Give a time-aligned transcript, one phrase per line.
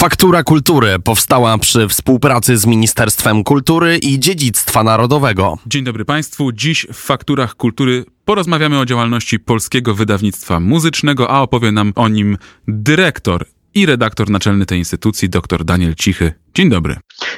[0.00, 5.58] Faktura Kultury powstała przy współpracy z Ministerstwem Kultury i Dziedzictwa Narodowego.
[5.66, 6.52] Dzień dobry Państwu.
[6.52, 12.38] Dziś w Fakturach Kultury porozmawiamy o działalności polskiego wydawnictwa muzycznego, a opowie nam o nim
[12.68, 16.32] dyrektor i redaktor naczelny tej instytucji, dr Daniel Cichy.
[16.54, 16.96] Dzień dobry.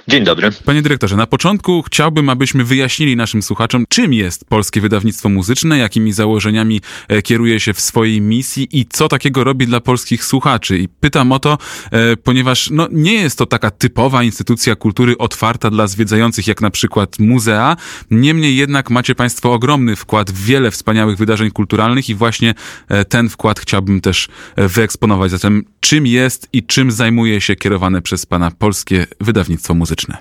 [0.08, 0.50] Dzień dobry.
[0.64, 6.12] Panie dyrektorze, na początku chciałbym, abyśmy wyjaśnili naszym słuchaczom, czym jest Polskie Wydawnictwo Muzyczne, jakimi
[6.12, 10.78] założeniami e, kieruje się w swojej misji i co takiego robi dla polskich słuchaczy.
[10.78, 11.58] I pytam o to,
[11.90, 16.70] e, ponieważ no, nie jest to taka typowa instytucja kultury otwarta dla zwiedzających, jak na
[16.70, 17.76] przykład muzea.
[18.10, 22.54] Niemniej jednak macie Państwo ogromny wkład w wiele wspaniałych wydarzeń kulturalnych i właśnie
[22.88, 25.30] e, ten wkład chciałbym też wyeksponować.
[25.30, 30.18] Zatem czym jest i czym zajmuje się kierowane przez Pana Polskie wydawnictwo muzyczne?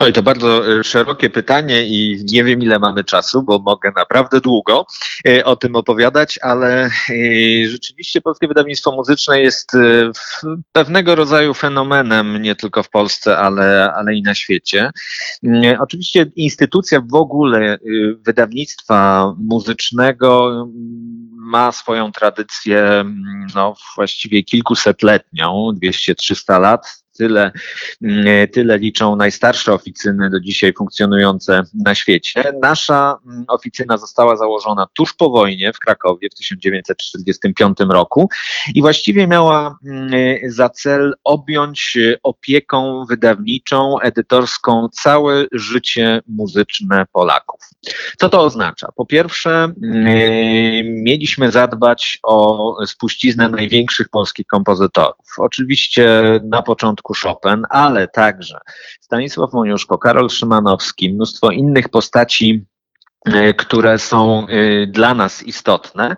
[0.00, 4.40] Oj, to bardzo e, szerokie pytanie i nie wiem ile mamy czasu, bo mogę naprawdę
[4.40, 4.86] długo
[5.28, 6.90] e, o tym opowiadać, ale e,
[7.68, 9.72] rzeczywiście Polskie Wydawnictwo Muzyczne jest
[10.72, 14.90] pewnego rodzaju fenomenem nie tylko w Polsce, ale, ale i na świecie.
[15.80, 17.78] Oczywiście instytucja w ogóle
[18.26, 20.66] wydawnictwa muzycznego
[21.32, 23.04] ma swoją tradycję
[23.54, 27.52] no, właściwie kilkusetletnią, 200-300 lat tyle,
[28.02, 32.52] mm, tyle liczą najstarsze oficyny do dzisiaj funkcjonujące na świecie.
[32.62, 38.28] Nasza mm, oficyna została założona tuż po wojnie w Krakowie w 1945 roku
[38.74, 40.10] i właściwie miała mm,
[40.46, 47.60] za cel objąć opieką wydawniczą, edytorską całe życie muzyczne Polaków.
[48.18, 48.88] Co to oznacza?
[48.96, 49.72] Po pierwsze,
[50.84, 55.26] mieliśmy zadbać o spuściznę największych polskich kompozytorów.
[55.38, 58.58] Oczywiście na początku Chopin, ale także
[59.00, 62.66] Stanisław Moniuszko, Karol Szymanowski, mnóstwo innych postaci
[63.56, 66.16] które są e, dla nas istotne.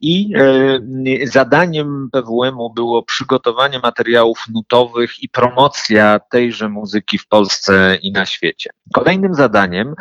[0.00, 8.12] I e, zadaniem PWM-u było przygotowanie materiałów nutowych i promocja tejże muzyki w Polsce i
[8.12, 8.70] na świecie.
[8.92, 9.94] Kolejnym zadaniem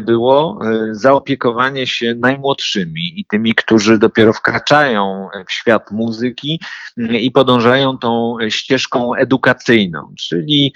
[0.00, 6.60] było zaopiekowanie się najmłodszymi i tymi, którzy dopiero wkraczają w świat muzyki
[6.96, 10.74] i podążają tą ścieżką edukacyjną, czyli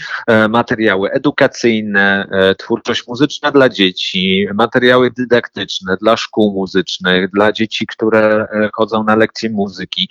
[0.49, 8.71] materiały edukacyjne, twórczość muzyczna dla dzieci, materiały dydaktyczne dla szkół muzycznych, dla dzieci, które e,
[8.73, 10.09] chodzą na lekcje muzyki.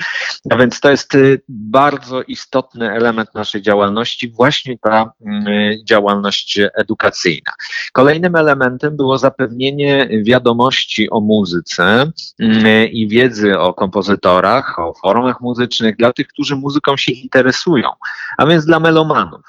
[0.50, 5.46] A więc to jest y, bardzo istotny element naszej działalności, właśnie ta mm,
[5.86, 7.52] działalność edukacyjna.
[7.94, 15.98] Kolejnym elementem było zapewnienie wiadomości o muzyce mm, i wiedzy o kompozytorach, o formach muzycznych
[15.98, 17.90] dla tych, którzy muzyką się interesują,
[18.38, 19.42] a więc dla melomanów.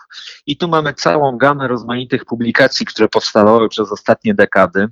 [0.46, 4.88] I tu mamy całą gamę rozmaitych publikacji, które powstawały przez ostatnie dekady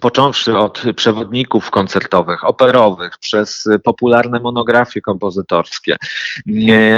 [0.00, 5.96] począwszy od przewodników koncertowych, operowych, przez popularne monografie kompozytorskie,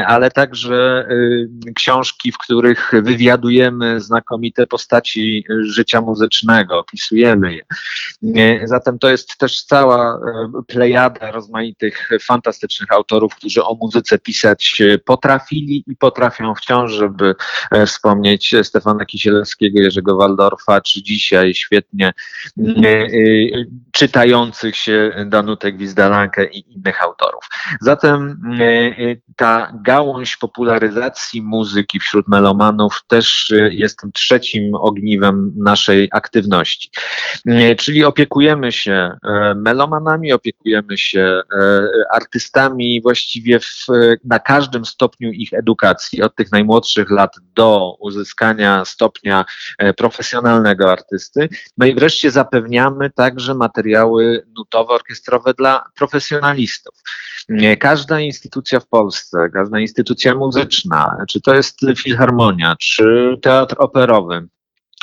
[0.07, 7.55] ale także y, książki, w których wywiadujemy znakomite postaci życia muzycznego, opisujemy
[8.23, 8.61] je.
[8.65, 10.19] Zatem to jest też cała y,
[10.67, 17.35] plejada rozmaitych fantastycznych autorów, którzy o muzyce pisać potrafili i potrafią wciąż, żeby
[17.71, 22.13] e, wspomnieć Stefana Kisielewskiego, Jerzego Waldorfa, czy dzisiaj świetnie
[22.59, 22.63] Y,
[23.93, 27.49] czytających się Danutek Gwizdalankę i innych autorów.
[27.81, 36.91] Zatem y, y, ta gałąź popularyzacji muzyki wśród melomanów też jest trzecim ogniwem naszej aktywności.
[37.79, 39.11] Czyli opiekujemy się
[39.57, 41.41] melomanami, opiekujemy się
[42.13, 43.87] artystami właściwie w,
[44.25, 49.45] na każdym stopniu ich edukacji, od tych najmłodszych lat do uzyskania stopnia
[49.97, 51.49] profesjonalnego artysty.
[51.79, 52.78] No i wreszcie zapewniamy
[53.15, 56.95] także materiały nutowe, orkiestrowe dla profesjonalistów.
[57.79, 64.49] Każda instytucja w Polsce, każda instytucja muzyczna, czy to jest filharmonia, czy teatr operowy,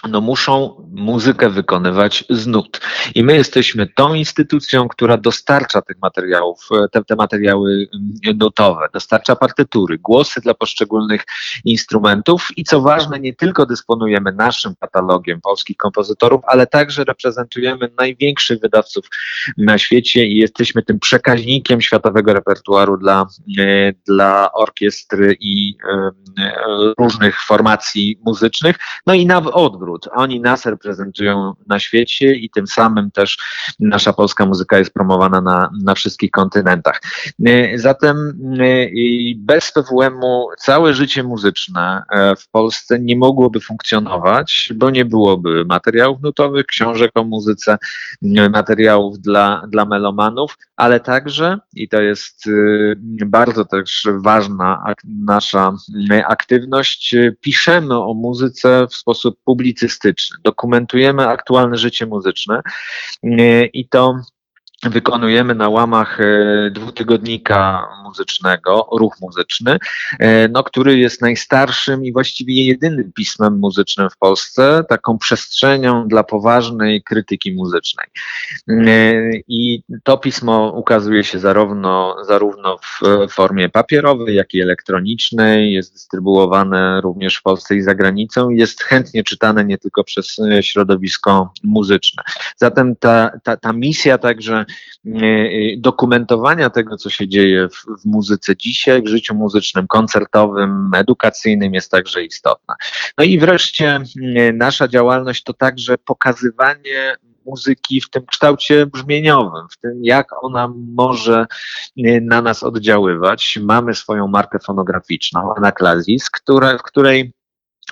[0.09, 2.81] no muszą muzykę wykonywać z nut.
[3.15, 9.35] I my jesteśmy tą instytucją, która dostarcza tych materiałów, te, te materiały mm, nutowe, dostarcza
[9.35, 11.25] partytury, głosy dla poszczególnych
[11.65, 18.59] instrumentów i co ważne, nie tylko dysponujemy naszym katalogiem polskich kompozytorów, ale także reprezentujemy największych
[18.59, 19.05] wydawców
[19.57, 23.25] na świecie i jesteśmy tym przekaźnikiem światowego repertuaru dla,
[23.59, 26.11] e, dla orkiestry i e,
[26.97, 28.75] różnych formacji muzycznych,
[29.07, 30.07] no i na odwrót naród.
[30.15, 33.37] Oni nas reprezentują na świecie i tym samym też
[33.79, 37.01] nasza polska muzyka jest promowana na, na wszystkich kontynentach.
[37.75, 38.39] Zatem
[39.35, 42.03] bez PWM-u całe życie muzyczne
[42.39, 47.77] w Polsce nie mogłoby funkcjonować, bo nie byłoby materiałów nutowych, książek o muzyce,
[48.51, 52.49] materiałów dla, dla melomanów, ale także, i to jest
[53.25, 55.73] bardzo też ważna nasza
[56.27, 59.84] aktywność, piszemy o muzyce w sposób publicystyczny,
[60.43, 62.61] dokumentujemy aktualne życie muzyczne
[63.23, 64.19] y, i to
[64.83, 69.77] wykonujemy na łamach e, dwutygodnika muzycznego, ruch muzyczny,
[70.19, 76.23] e, no, który jest najstarszym i właściwie jedynym pismem muzycznym w Polsce, taką przestrzenią dla
[76.23, 78.07] poważnej krytyki muzycznej.
[78.69, 79.13] E,
[79.47, 83.01] I to pismo ukazuje się zarówno, zarówno w
[83.33, 89.23] formie papierowej, jak i elektronicznej, jest dystrybuowane również w Polsce i za granicą jest chętnie
[89.23, 92.23] czytane nie tylko przez środowisko muzyczne.
[92.57, 94.64] Zatem ta, ta, ta misja także
[95.05, 95.21] E,
[95.77, 101.91] dokumentowania tego, co się dzieje w, w, muzyce dzisiaj, w życiu muzycznym, koncertowym, edukacyjnym jest
[101.91, 102.75] także istotna.
[103.17, 104.01] No i wreszcie
[104.35, 107.15] e, nasza działalność to także pokazywanie
[107.45, 111.45] muzyki w tym kształcie brzmieniowym, w tym jak ona może
[111.97, 113.59] e, na nas oddziaływać.
[113.61, 117.33] Mamy swoją markę fonograficzną, Anaklazis, które, w której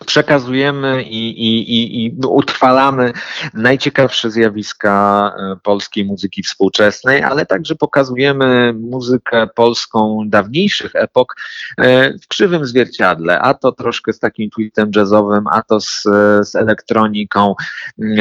[0.05, 3.13] przekazujemy i, i, i, i utrwalamy
[3.53, 11.35] najciekawsze zjawiska e, polskiej muzyki współczesnej, ale także pokazujemy muzykę polską dawniejszych epok
[11.77, 16.03] e, w krzywym zwierciadle, a to troszkę z takim twistem jazzowym, a to z,
[16.41, 17.55] z elektroniką.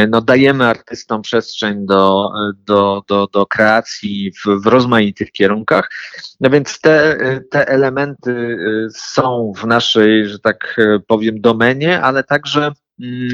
[0.09, 2.31] No, dajemy artystom przestrzeń do,
[2.67, 5.91] do, do, do kreacji w, w rozmaitych kierunkach.
[6.41, 7.19] No więc te,
[7.51, 10.77] te elementy e, są w naszej, że tak
[11.07, 11.72] powiem, domenie
[12.03, 13.31] ale także mm,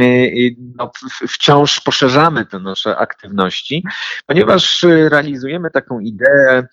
[0.76, 0.90] no,
[1.28, 3.84] wciąż poszerzamy te nasze aktywności,
[4.26, 6.66] ponieważ realizujemy taką ideę,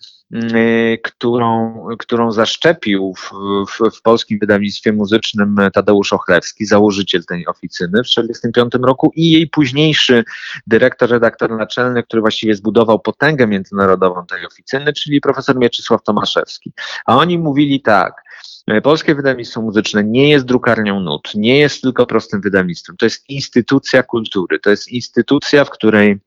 [1.02, 3.30] którą, którą zaszczepił w,
[3.70, 9.48] w, w, polskim wydawnictwie muzycznym Tadeusz Ochlewski, założyciel tej oficyny w 1945 roku i jej
[9.48, 10.24] późniejszy
[10.66, 16.72] dyrektor, redaktor naczelny, który właściwie zbudował potęgę międzynarodową tej oficyny, czyli profesor Mieczysław Tomaszewski.
[17.06, 18.26] A oni mówili tak,
[18.66, 22.96] E, polskie wydawnictwo muzyczne nie jest drukarnią nut, nie jest tylko prostym wydawnictwem.
[22.96, 26.18] To jest instytucja kultury, to jest instytucja, w której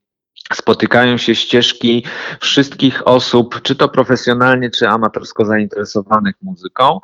[0.54, 2.06] spotykają się ścieżki
[2.40, 7.00] wszystkich osób, czy to profesjonalnie, czy amatorsko zainteresowanych muzyką.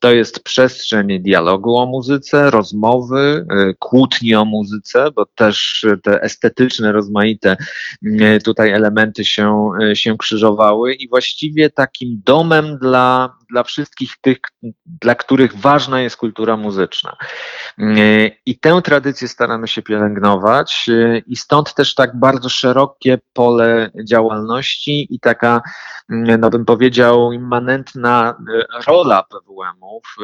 [0.00, 6.92] To jest przestrzeń dialogu o muzyce, rozmowy, y, kłótni o muzyce, bo też te estetyczne,
[6.92, 7.56] rozmaite
[8.02, 14.38] y, tutaj elementy się, y, się krzyżowały i właściwie takim domem dla, dla wszystkich tych,
[15.02, 17.16] dla których ważna jest kultura muzyczna.
[18.46, 20.90] I tę tradycję staramy się pielęgnować
[21.26, 25.62] i stąd też tak bardzo szeroko szerokie pole działalności i taka,
[26.10, 30.22] mm, no bym powiedział, immanentna e, rola PWM-u w,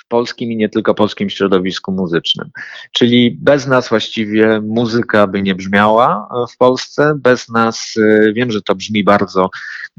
[0.00, 2.50] w polskim i nie tylko polskim środowisku muzycznym.
[2.92, 8.62] Czyli bez nas właściwie muzyka by nie brzmiała w Polsce, bez nas, e, wiem, że
[8.62, 9.91] to brzmi bardzo e,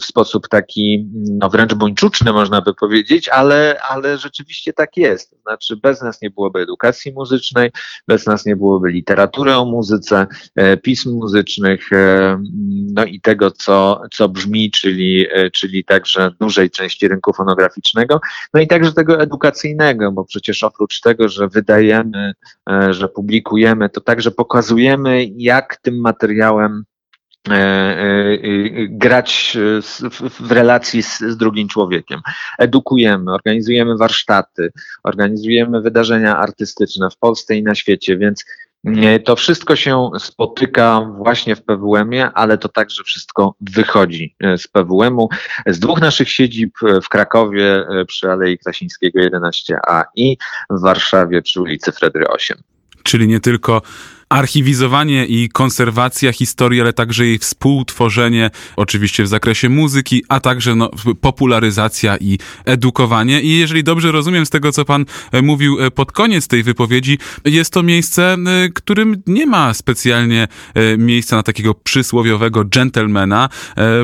[0.00, 5.34] w sposób taki, no wręcz buńczuczny można by powiedzieć, ale, ale rzeczywiście tak jest.
[5.42, 7.70] Znaczy bez nas nie byłoby edukacji muzycznej,
[8.08, 10.26] bez nas nie byłoby literatury o muzyce,
[10.82, 12.42] pism muzycznych, e,
[12.94, 18.20] no i tego, co, co brzmi, czyli, e, czyli także dużej części rynku fonograficznego,
[18.54, 22.32] no i także tego edukacyjnego, bo przecież oprócz tego, że wydajemy,
[22.70, 26.84] e, że publikujemy, to także pokazujemy, jak tym materiałem
[28.88, 29.56] grać
[30.40, 32.20] w relacji z, drugim człowiekiem.
[32.58, 38.44] Edukujemy, organizujemy warsztaty, organizujemy wydarzenia artystyczne w Polsce i na świecie, więc
[39.24, 45.28] to wszystko się spotyka właśnie w PWM-ie, ale to także wszystko wychodzi e, z PWM-u.
[45.66, 50.36] Z dwóch naszych siedzib e, w Krakowie e, przy Alei Krasińskiego 11a i
[50.70, 52.58] w Warszawie przy ulicy Fredry 8.
[53.02, 53.82] Czyli nie tylko
[54.28, 60.90] archiwizowanie i konserwacja historii, ale także jej współtworzenie, oczywiście w zakresie muzyki, a także no,
[61.20, 63.42] popularyzacja i edukowanie.
[63.42, 67.18] I jeżeli dobrze rozumiem z tego, co pan e, mówił e, pod koniec tej wypowiedzi,
[67.44, 70.48] jest to miejsce, e, którym nie ma specjalnie
[70.98, 73.48] miejsca na takiego przysłowiowego gentlemana,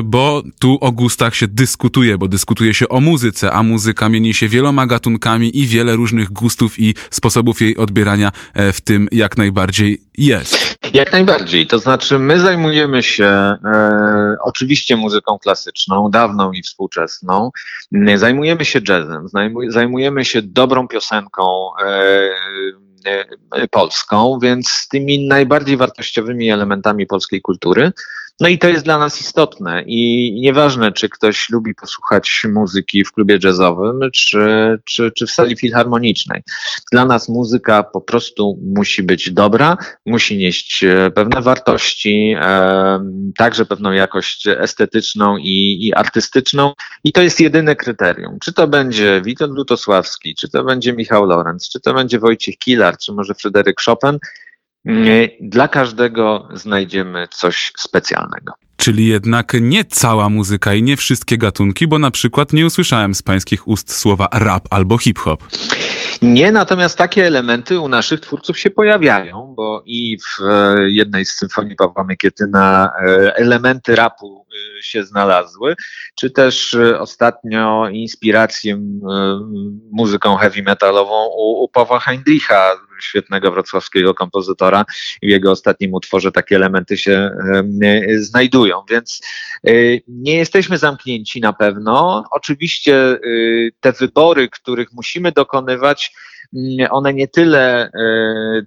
[0.03, 4.47] bo tu o gustach się dyskutuje, bo dyskutuje się o muzyce, a muzyka mieni się
[4.47, 10.75] wieloma gatunkami i wiele różnych gustów i sposobów jej odbierania, w tym jak najbardziej jest.
[10.93, 11.67] Jak najbardziej.
[11.67, 13.57] To znaczy, my zajmujemy się e,
[14.43, 17.51] oczywiście muzyką klasyczną, dawną i współczesną.
[18.15, 19.27] Zajmujemy się jazzem,
[19.67, 21.69] zajmujemy się dobrą piosenką.
[21.81, 22.31] E,
[23.71, 27.91] polską, więc tymi najbardziej wartościowymi elementami polskiej kultury.
[28.41, 33.11] No i to jest dla nas istotne i nieważne, czy ktoś lubi posłuchać muzyki w
[33.11, 36.43] klubie jazzowym, czy, czy, czy w sali filharmonicznej.
[36.91, 42.99] Dla nas muzyka po prostu musi być dobra, musi nieść e, pewne wartości, e,
[43.37, 48.37] także pewną jakość estetyczną i, i artystyczną i to jest jedyne kryterium.
[48.43, 52.97] Czy to będzie Witold Lutosławski, czy to będzie Michał Lorenz, czy to będzie Wojciech Kilar,
[52.97, 54.17] czy może Fryderyk Chopin,
[55.41, 58.53] dla każdego znajdziemy coś specjalnego.
[58.81, 63.21] Czyli jednak nie cała muzyka i nie wszystkie gatunki, bo na przykład nie usłyszałem z
[63.21, 65.43] pańskich ust słowa rap albo hip-hop.
[66.21, 71.31] Nie, natomiast takie elementy u naszych twórców się pojawiają, bo i w e, jednej z
[71.31, 74.45] symfonii Pawła Mykietyna e, elementy rapu
[74.79, 75.75] e, się znalazły,
[76.15, 78.81] czy też ostatnio inspirację
[79.91, 82.71] muzyką heavy metalową u, u Pawła Heindricha,
[83.01, 84.85] świetnego wrocławskiego kompozytora.
[85.23, 87.31] W jego ostatnim utworze takie elementy się
[88.17, 89.21] znajdują, więc
[90.07, 92.23] nie jesteśmy zamknięci na pewno.
[92.31, 93.19] Oczywiście
[93.79, 96.13] te wybory, których musimy dokonywać,
[96.53, 97.91] Mm, one nie tyle e,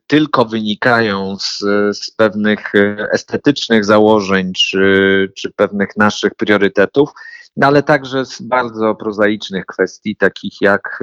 [0.07, 1.59] tylko wynikają z,
[1.99, 2.73] z pewnych
[3.13, 7.11] estetycznych założeń czy, czy pewnych naszych priorytetów,
[7.57, 11.01] no ale także z bardzo prozaicznych kwestii, takich jak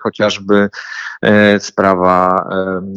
[0.00, 0.68] chociażby
[1.58, 2.48] sprawa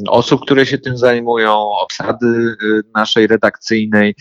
[0.07, 2.55] osób, które się tym zajmują, obsady
[2.95, 4.15] naszej redakcyjnej,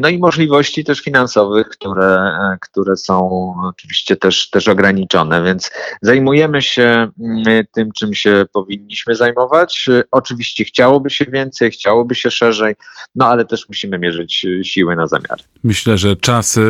[0.00, 5.70] no i możliwości też finansowych, które, które są oczywiście też, też ograniczone, więc
[6.02, 9.86] zajmujemy się mm, tym, czym się powinniśmy zajmować.
[10.10, 12.74] Oczywiście chciałoby się więcej, chciałoby się szerzej,
[13.14, 15.38] no ale też musimy mierzyć siły na zamiar.
[15.64, 16.60] Myślę, że czas y,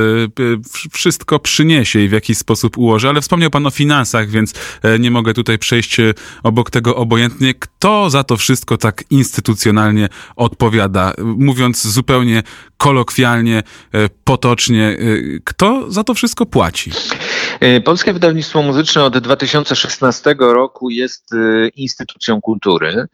[0.40, 4.98] y, wszystko przyniesie i w jakiś sposób ułoży, ale wspomniał Pan o finansach, więc e,
[4.98, 7.54] nie mogę tutaj przejść e, obok tego obojętnie.
[7.54, 11.12] Kto za to wszystko tak instytucjonalnie odpowiada?
[11.18, 12.42] Mówiąc zupełnie
[12.76, 14.88] kolokwialnie, e, potocznie.
[14.88, 14.96] E,
[15.44, 16.90] kto za to wszystko płaci?
[17.60, 21.30] E, Polskie Wydawnictwo Muzyczne od 2016 roku jest
[21.76, 23.06] instytucją kultury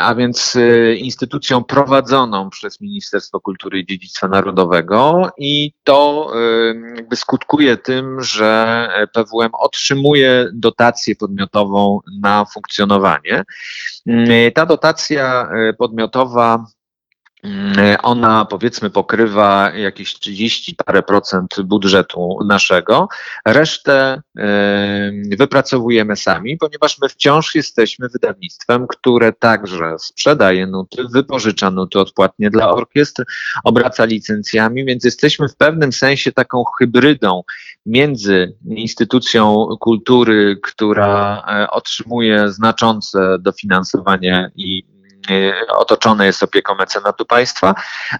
[0.00, 0.56] a więc
[0.96, 6.30] instytucją prowadzoną przez Ministerstwo Kultury i Dziedzictwa Narodowego i to
[6.96, 13.44] jakby skutkuje tym, że PWM otrzymuje dotację podmiotową na funkcjonowanie.
[14.54, 15.48] Ta dotacja
[15.78, 16.64] podmiotowa
[18.02, 23.08] ona powiedzmy pokrywa jakieś 30 parę procent budżetu naszego.
[23.46, 24.22] Resztę
[25.38, 32.70] wypracowujemy sami, ponieważ my wciąż jesteśmy wydawnictwem, które także sprzedaje nuty, wypożycza nuty odpłatnie dla
[32.70, 33.24] orkiestr,
[33.64, 37.42] obraca licencjami, więc jesteśmy w pewnym sensie taką hybrydą
[37.86, 44.91] między instytucją kultury, która e, otrzymuje znaczące dofinansowanie i
[45.68, 47.74] otoczone jest opieką mecenatu państwa,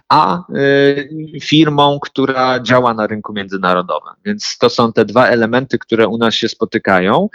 [0.09, 4.13] a y, firmą, która działa na rynku międzynarodowym.
[4.25, 7.29] Więc to są te dwa elementy, które u nas się spotykają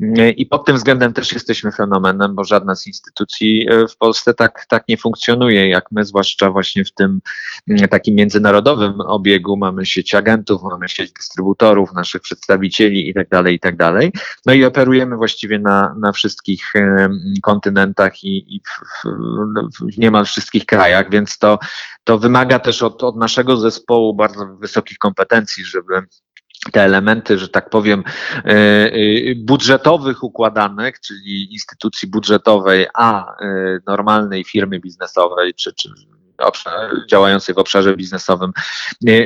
[0.00, 4.66] y, i pod tym względem też jesteśmy fenomenem, bo żadna z instytucji w Polsce tak,
[4.68, 7.20] tak nie funkcjonuje jak my, zwłaszcza właśnie w tym
[7.90, 9.56] takim międzynarodowym obiegu.
[9.56, 14.12] Mamy sieć agentów, mamy sieć dystrybutorów, naszych przedstawicieli i tak dalej, i tak dalej.
[14.46, 16.72] No i operujemy właściwie na, na wszystkich
[17.42, 19.04] kontynentach i, i w,
[19.92, 21.58] w niemal wszystkich krajach, więc to,
[22.04, 26.02] to wymaga też od, od naszego zespołu bardzo wysokich kompetencji, żeby
[26.72, 28.04] te elementy, że tak powiem,
[28.36, 28.92] e, e,
[29.36, 35.88] budżetowych układanek, czyli instytucji budżetowej, a e, normalnej firmy biznesowej, czy, czy
[37.10, 38.52] działającej w obszarze biznesowym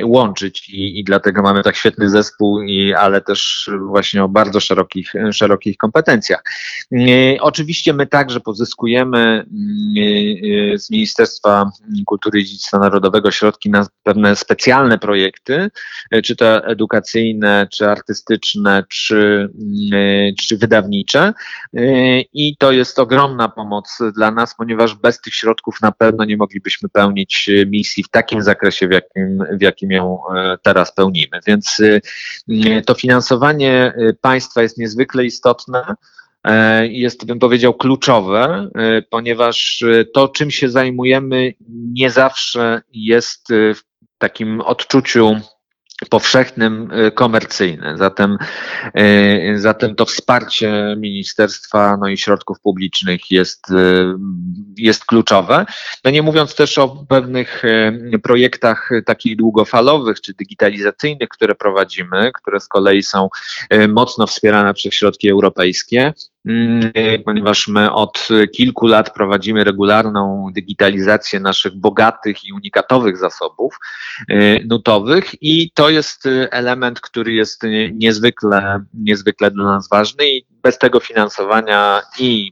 [0.03, 5.13] łączyć i, i dlatego mamy tak świetny zespół, i, ale też właśnie o bardzo szerokich,
[5.31, 6.43] szerokich kompetencjach.
[7.39, 9.45] Oczywiście my także pozyskujemy
[10.75, 11.69] z Ministerstwa
[12.05, 15.69] Kultury i Dziedzictwa Narodowego środki na pewne specjalne projekty,
[16.23, 19.49] czy to edukacyjne, czy artystyczne, czy,
[20.47, 21.33] czy wydawnicze
[22.33, 26.89] i to jest ogromna pomoc dla nas, ponieważ bez tych środków na pewno nie moglibyśmy
[26.89, 31.39] pełnić e, misji w takim zakresie, w jakim, w jakim ją e, teraz pełnimy.
[31.47, 31.81] Więc
[32.49, 35.95] e, to finansowanie państwa jest niezwykle istotne
[36.81, 38.69] jest, bym powiedział, kluczowe,
[39.09, 43.79] ponieważ to, czym się zajmujemy, nie zawsze jest w
[44.17, 45.35] takim odczuciu
[46.09, 47.97] powszechnym y, komercyjny.
[47.97, 48.37] Zatem,
[48.99, 53.75] y, zatem to wsparcie ministerstwa no i środków publicznych jest, y,
[54.77, 55.65] jest kluczowe.
[56.05, 57.63] No nie mówiąc też o pewnych
[58.23, 63.29] projektach takich długofalowych czy digitalizacyjnych, które prowadzimy, które z kolei są
[63.87, 66.13] mocno wspierane przez środki europejskie.
[66.45, 66.91] Mm,
[67.25, 73.75] ponieważ my od kilku lat prowadzimy regularną digitalizację naszych bogatych i unikatowych zasobów
[74.65, 80.99] nutowych i to jest element, który jest niezwykle, niezwykle dla nas ważny i bez tego
[80.99, 82.51] finansowania i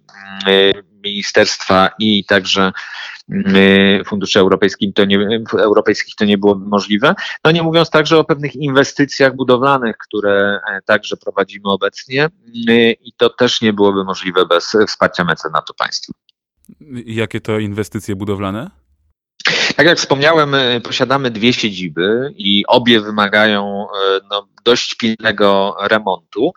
[1.04, 2.72] ministerstwa i także
[4.06, 7.16] funduszy europejskich to nie, europejskich to nie byłoby możliwe.
[7.46, 13.14] No nie mówiąc także o pewnych inwestycjach budowlanych, które e, także prowadzimy obecnie mm, i
[13.18, 16.14] to też nie byłoby możliwe bez wsparcia mecenatu państwa.
[17.06, 18.70] Jakie to inwestycje budowlane?
[19.76, 26.54] Tak jak wspomniałem, e, posiadamy dwie siedziby i obie wymagają e, no, dość pilnego remontu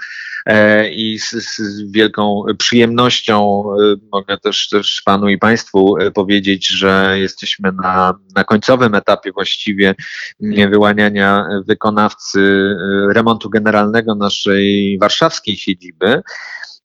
[0.46, 3.64] e, i z, z, wielką przyjemnością
[4.12, 9.94] mogę też, też Panu i Państwu powiedzieć, że jesteśmy na, na końcowym etapie właściwie
[10.70, 12.74] wyłaniania wykonawcy
[13.14, 16.22] remontu generalnego naszej warszawskiej siedziby.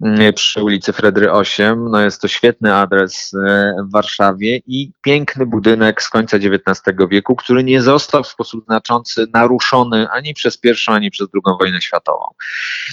[0.02, 1.92] Mm, przy ulicy Fredry 8.
[1.92, 7.36] No jest to świetny adres e, w Warszawie i piękny budynek z końca XIX wieku,
[7.36, 12.25] który nie został w sposób znaczący naruszony ani przez pierwszą, ani przez drugą wojnę światową.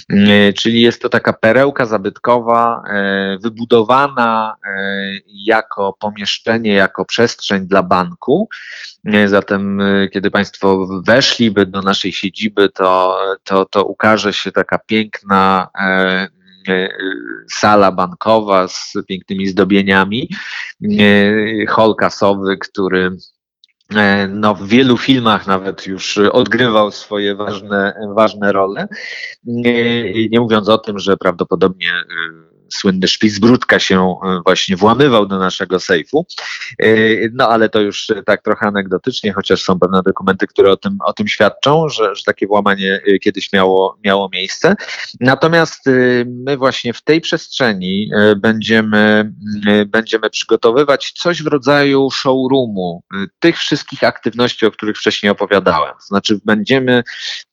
[0.09, 2.83] E, czyli jest to taka perełka zabytkowa,
[3.41, 4.55] wybudowana
[5.27, 8.49] jako pomieszczenie, jako przestrzeń dla banku.
[9.25, 9.81] Zatem,
[10.13, 15.67] kiedy Państwo weszliby do naszej siedziby, to, to, to ukaże się taka piękna
[17.51, 20.29] sala bankowa z pięknymi zdobieniami,
[20.99, 23.17] e, hol kasowy, który
[23.95, 28.87] e, no, w wielu filmach nawet już odgrywał swoje ważne, ważne role.
[30.29, 31.91] Nie mówiąc o tym, że prawdopodobnie
[32.73, 36.25] słynny Szpicbrudka się e, właśnie włamywał do naszego sejfu.
[36.79, 36.87] E,
[37.33, 41.13] no ale to już tak trochę anegdotycznie, chociaż są pewne dokumenty, które o tym, o
[41.13, 44.75] tym świadczą, że, że takie włamanie e, kiedyś miało, miało miejsce.
[45.19, 45.89] Natomiast
[46.25, 49.33] my właśnie w tej przestrzeni będziemy,
[49.87, 53.03] będziemy przygotowywać coś w rodzaju showroomu
[53.39, 55.93] tych wszystkich aktywności, o których wcześniej opowiadałem.
[56.07, 57.03] Znaczy będziemy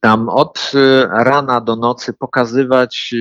[0.01, 0.73] tam od
[1.11, 3.15] rana do nocy pokazywać,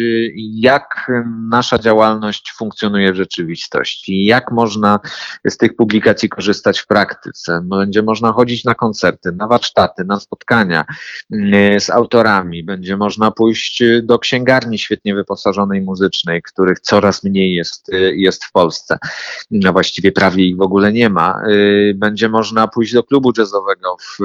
[0.54, 1.12] jak
[1.50, 5.00] nasza działalność działalność funkcjonuje w rzeczywistości, jak można
[5.48, 7.62] z tych publikacji korzystać w praktyce.
[7.64, 10.86] Będzie można chodzić na koncerty, na warsztaty, na spotkania
[11.32, 17.92] mm, z autorami, będzie można pójść do księgarni świetnie wyposażonej muzycznej, których coraz mniej jest,
[18.14, 18.98] jest w Polsce.
[19.52, 21.42] No właściwie prawie ich w ogóle nie ma.
[21.48, 24.18] Y, będzie można pójść do klubu jazzowego w,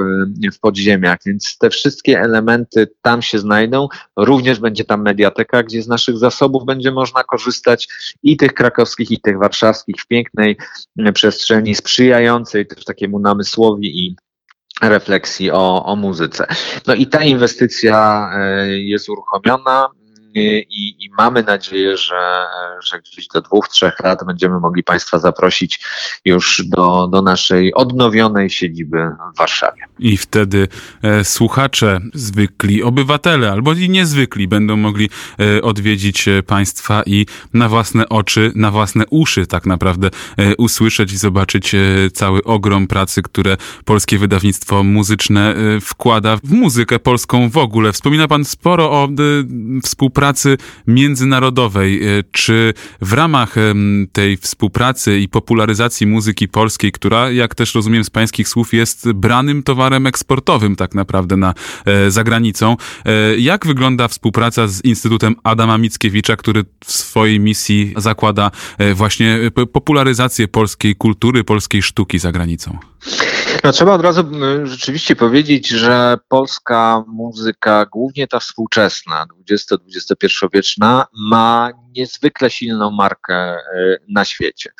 [0.53, 3.87] w podziemiach, więc te wszystkie elementy tam się znajdą.
[4.17, 7.87] Również będzie tam mediateka, gdzie z naszych zasobów będzie można korzystać korzystać
[8.23, 10.57] i tych krakowskich, i tych warszawskich w pięknej
[10.99, 14.15] e, przestrzeni sprzyjającej też takiemu namysłowi i
[14.81, 16.47] refleksji o, o muzyce.
[16.87, 19.89] No i ta inwestycja e, jest uruchomiona
[20.35, 22.45] i, i mamy nadzieję, że,
[22.83, 25.79] że gdzieś do dwóch, trzech lat będziemy mogli Państwa zaprosić
[26.25, 28.97] już do, do naszej odnowionej siedziby
[29.33, 29.81] w Warszawie.
[29.99, 30.67] I wtedy
[31.01, 37.69] e, słuchacze, zwykli obywatele albo i niezwykli będą mogli e, odwiedzić e, Państwa i na
[37.69, 41.79] własne oczy, na własne uszy tak naprawdę e, usłyszeć i zobaczyć e,
[42.13, 47.93] cały ogrom pracy, które polskie wydawnictwo muzyczne e, wkłada w muzykę polską w ogóle.
[47.93, 49.09] Wspomina Pan sporo o
[49.83, 50.57] współpracy współpracy
[50.87, 52.03] międzynarodowej.
[52.03, 53.55] E, czy w ramach
[54.11, 59.63] tej współpracy i popularyzacji muzyki polskiej, która, jak też rozumiem z pańskich słów, jest branym
[59.63, 61.53] towarem eksportowym tak naprawdę na,
[61.85, 67.93] e, za granicą, e, jak wygląda współpraca z Instytutem Adama Mickiewicza, który w swojej misji
[67.97, 68.51] zakłada
[68.93, 69.39] właśnie
[69.73, 72.77] popularyzację polskiej kultury, polskiej sztuki za granicą?
[73.65, 74.23] No, trzeba od razu
[74.63, 83.57] rzeczywiście powiedzieć, że polska muzyka, głównie ta współczesna, 20-21 wieczna, ma niezwykle silną markę e,
[84.09, 84.71] na świecie.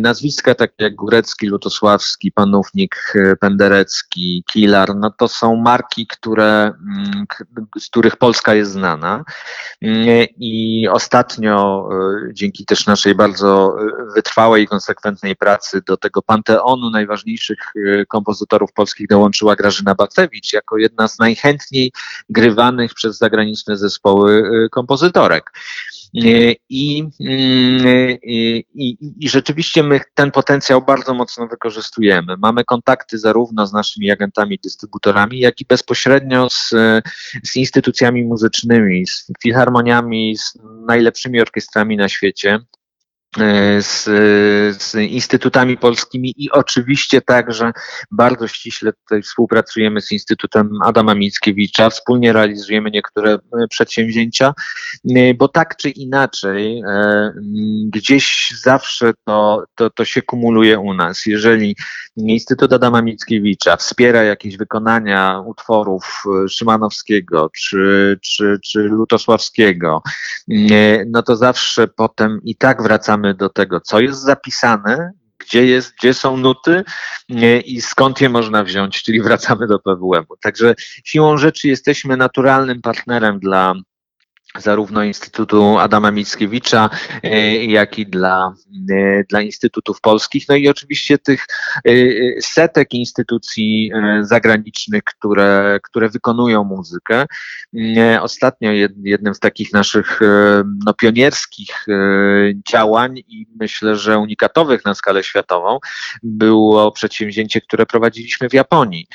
[0.00, 7.26] Nazwiska takie jak Górecki, Lutosławski, Panównik, e, Penderecki, Kilar, no to są marki, które, mm,
[7.78, 9.24] z których Polska jest znana.
[9.82, 13.76] Mm, I ostatnio, e, dzięki też naszej bardzo
[14.14, 17.58] wytrwałej i konsekwentnej pracy do tego panteonu najważniejszych
[18.08, 21.92] kompozytorów polskich dołączyła Grażyna Bacewicz jako jedna z najchętniej
[22.28, 25.52] grywanych przez zagraniczne zespoły kompozytorek.
[26.12, 27.04] I, i,
[28.74, 32.36] i, I rzeczywiście my ten potencjał bardzo mocno wykorzystujemy.
[32.38, 36.70] Mamy kontakty zarówno z naszymi agentami, dystrybutorami, jak i bezpośrednio z,
[37.44, 42.58] z instytucjami muzycznymi, z filharmoniami, z najlepszymi orkiestrami na świecie.
[43.40, 44.04] E, z,
[44.82, 47.72] z, instytutami polskimi i oczywiście także
[48.10, 54.54] bardzo ściśle tutaj współpracujemy z Instytutem Adama Mickiewicza, wspólnie realizujemy niektóre e, przedsięwzięcia,
[55.16, 56.82] e, bo tak czy inaczej
[57.86, 61.26] gdzieś zawsze to, to, to się kumuluje u nas.
[61.26, 61.76] Jeżeli
[62.16, 70.02] Instytut Adama Mickiewicza wspiera jakieś wykonania utworów Szymanowskiego czy, czy, czy Lutosławskiego,
[71.06, 75.94] no to zawsze potem i tak wracamy wracamy do tego, co jest zapisane, gdzie, jest,
[75.98, 76.84] gdzie są nuty
[77.64, 80.36] i skąd je można wziąć, czyli wracamy do PWM-u.
[80.36, 83.74] Także siłą rzeczy jesteśmy naturalnym partnerem dla
[84.60, 86.90] zarówno Instytutu Adama Mickiewicza,
[87.22, 88.54] e, jak i dla,
[88.90, 90.48] e, dla instytutów polskich.
[90.48, 91.46] No i oczywiście tych
[91.84, 91.92] e,
[92.40, 93.90] setek instytucji
[94.20, 97.26] zagranicznych, które, które wykonują muzykę.
[98.20, 98.70] Ostatnio
[99.02, 100.20] jednym z takich naszych
[100.86, 101.86] no, pionierskich
[102.68, 105.78] działań i myślę, że unikatowych na skalę światową
[106.22, 109.06] było przedsięwzięcie, które prowadziliśmy w Japonii.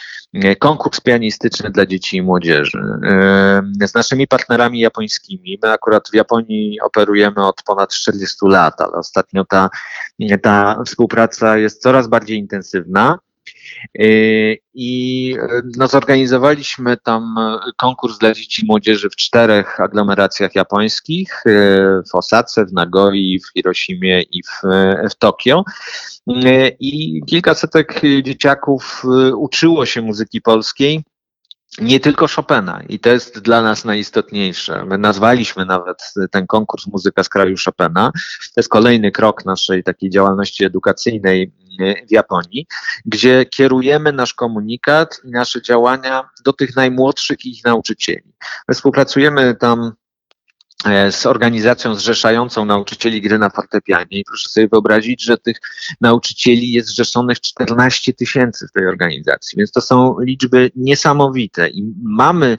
[0.60, 2.84] Konkurs pianistyczny dla dzieci i młodzieży.
[3.82, 5.31] Z naszymi partnerami japońskimi
[5.64, 9.70] My akurat w Japonii operujemy od ponad 40 lat, ale ostatnio ta,
[10.42, 13.20] ta współpraca jest coraz bardziej intensywna.
[14.00, 15.36] Y, I
[15.78, 17.36] no, zorganizowaliśmy tam
[17.78, 21.52] konkurs dla dzieci i młodzieży w czterech aglomeracjach japońskich, y,
[22.12, 24.62] w Osace, w Nagoi, w Hiroshimie i w,
[25.12, 25.64] w Tokio.
[26.30, 29.04] Y, I kilkasetek dzieciaków
[29.36, 31.04] uczyło się muzyki polskiej
[31.80, 34.86] nie tylko Chopina i to jest dla nas najistotniejsze.
[34.86, 38.12] My nazwaliśmy nawet ten konkurs Muzyka z kraju Chopina.
[38.56, 41.52] To jest kolejny krok naszej takiej działalności edukacyjnej
[42.08, 42.68] w Japonii,
[43.06, 48.34] gdzie kierujemy nasz komunikat i nasze działania do tych najmłodszych ich nauczycieli.
[48.68, 50.01] My współpracujemy tam E,
[51.12, 54.20] z organizacją zrzeszającą nauczycieli gry na fortepianie.
[54.20, 55.58] I proszę sobie wyobrazić, że tych
[56.02, 61.70] nauczycieli jest zrzeszonych 14 tysięcy w tej organizacji, więc to są liczby niesamowite.
[61.70, 62.58] I mamy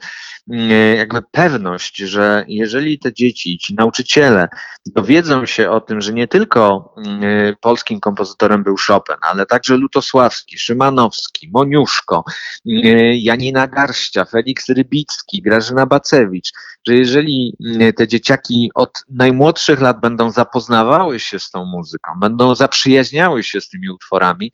[0.49, 4.47] mm, e, jakby pewność, że jeżeli te dzieci, ci nauczyciele
[4.85, 9.77] dowiedzą się o tym, że nie tylko mm, e, polskim kompozytorem był Chopin, ale także
[9.77, 12.23] Lutosławski, Szymanowski, Moniuszko,
[12.65, 12.83] mm,
[13.15, 16.51] Janina Garścia, Felix Rybicki, Grażyna Bacewicz,
[16.87, 17.57] że jeżeli
[17.95, 23.69] te dzieciaki od najmłodszych lat będą zapoznawały się z tą muzyką, będą zaprzyjaźniały się z
[23.69, 24.51] tymi utworami,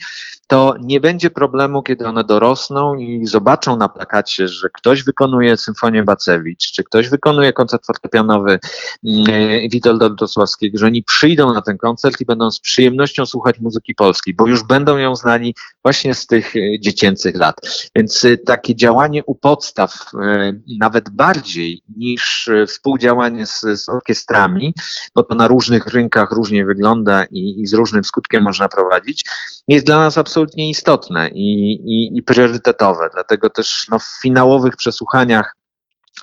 [0.48, 6.04] to nie będzie problemu, kiedy one dorosną i zobaczą na plakacie, że ktoś wykonuje symfonię
[6.04, 8.60] Bacewicz, czy ktoś wykonuje koncert fortepianowy
[9.06, 13.96] mm, Witolda Lutosławskiego, że oni przyjdą na ten koncert i będą z przyjemnością słuchać muzyki
[13.96, 17.56] polskiej, bo już będą ją znali właśnie z tych e, dziecięcych lat.
[17.96, 24.74] Więc e, takie działanie u podstaw, e, nawet bardziej niż współdziałanie z, z orkiestrami,
[25.16, 29.26] bo to na różnych rynkach różnie wygląda i, i z różnym skutkiem można prowadzić,
[29.68, 33.10] jest dla nas absolutnie istotne i, i, i priorytetowe.
[33.14, 35.59] Dlatego też no, w finałowych przesłuchaniach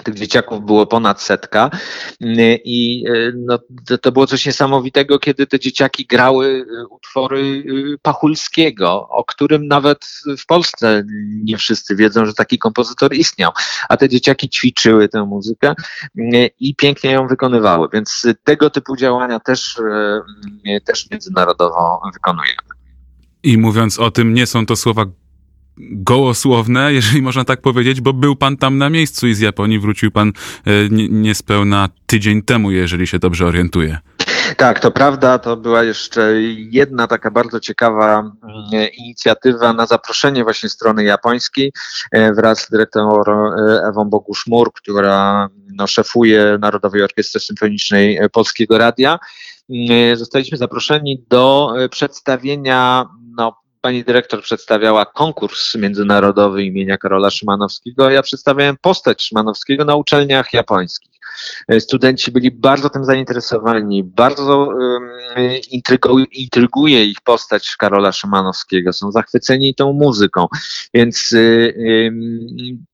[0.04, 1.70] tych dzieciaków było ponad setka.
[2.64, 3.58] I no,
[4.02, 7.64] to było coś niesamowitego, kiedy te dzieciaki grały utwory
[8.02, 10.06] Pachulskiego, o którym nawet
[10.38, 11.04] w Polsce
[11.44, 13.52] nie wszyscy wiedzą, że taki kompozytor istniał,
[13.88, 15.74] a te dzieciaki ćwiczyły tę muzykę
[16.60, 19.80] i pięknie ją wykonywały, więc tego typu działania też,
[20.84, 22.58] też międzynarodowo wykonujemy.
[23.42, 25.04] I mówiąc o tym, nie są to słowa
[25.78, 30.10] gołosłowne, jeżeli można tak powiedzieć, bo był pan tam na miejscu i z Japonii wrócił
[30.10, 30.70] pan e,
[31.10, 33.98] niespełna tydzień temu, jeżeli się dobrze orientuję.
[34.56, 35.38] Tak, to prawda.
[35.38, 36.32] To była jeszcze
[36.70, 41.72] jedna taka bardzo ciekawa mm, inicjatywa na zaproszenie właśnie strony japońskiej
[42.12, 49.18] e, wraz z dyrektor e, Ewą Bogusz-Mur, która no, szefuje Narodowej Orkiestry Symfonicznej Polskiego Radia.
[49.70, 58.12] Mm, zostaliśmy zaproszeni do przedstawienia no, pani dyrektor przedstawiała konkurs międzynarodowy imienia Karola Szymanowskiego, a
[58.12, 61.12] ja przedstawiałem postać Szymanowskiego na uczelniach japońskich.
[61.78, 65.10] Studenci byli bardzo tym zainteresowani, bardzo um,
[66.32, 70.46] intryguje ich postać Karola Szymanowskiego, są zachwyceni tą muzyką,
[70.94, 71.34] więc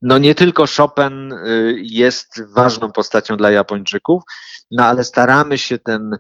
[0.03, 4.23] no nie tylko Chopin y, jest ważną postacią dla Japończyków,
[4.71, 6.19] no ale staramy się ten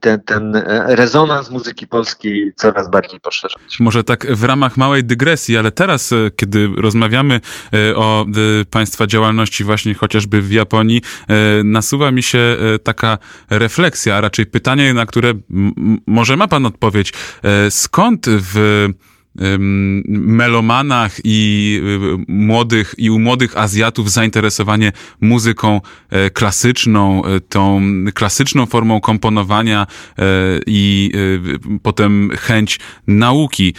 [0.00, 0.52] ten, ten
[0.86, 3.80] rezonans muzyki polskiej coraz bardziej poszerzać.
[3.80, 7.40] Może tak w ramach małej dygresji, ale teraz, e, kiedy rozmawiamy
[7.72, 8.26] e, o
[8.60, 11.02] e, Państwa działalności właśnie chociażby w Japonii,
[11.64, 13.18] nasuwa mi się taka
[13.50, 15.34] refleksja, a raczej pytanie, na które
[16.06, 17.12] może ma Pan odpowiedź.
[17.70, 18.88] Skąd w
[20.08, 21.80] melomanach i
[22.28, 25.80] młodych, i u młodych Azjatów zainteresowanie muzyką
[26.32, 27.82] klasyczną, tą
[28.14, 29.86] klasyczną formą komponowania
[30.66, 31.12] i
[31.82, 33.74] potem chęć nauki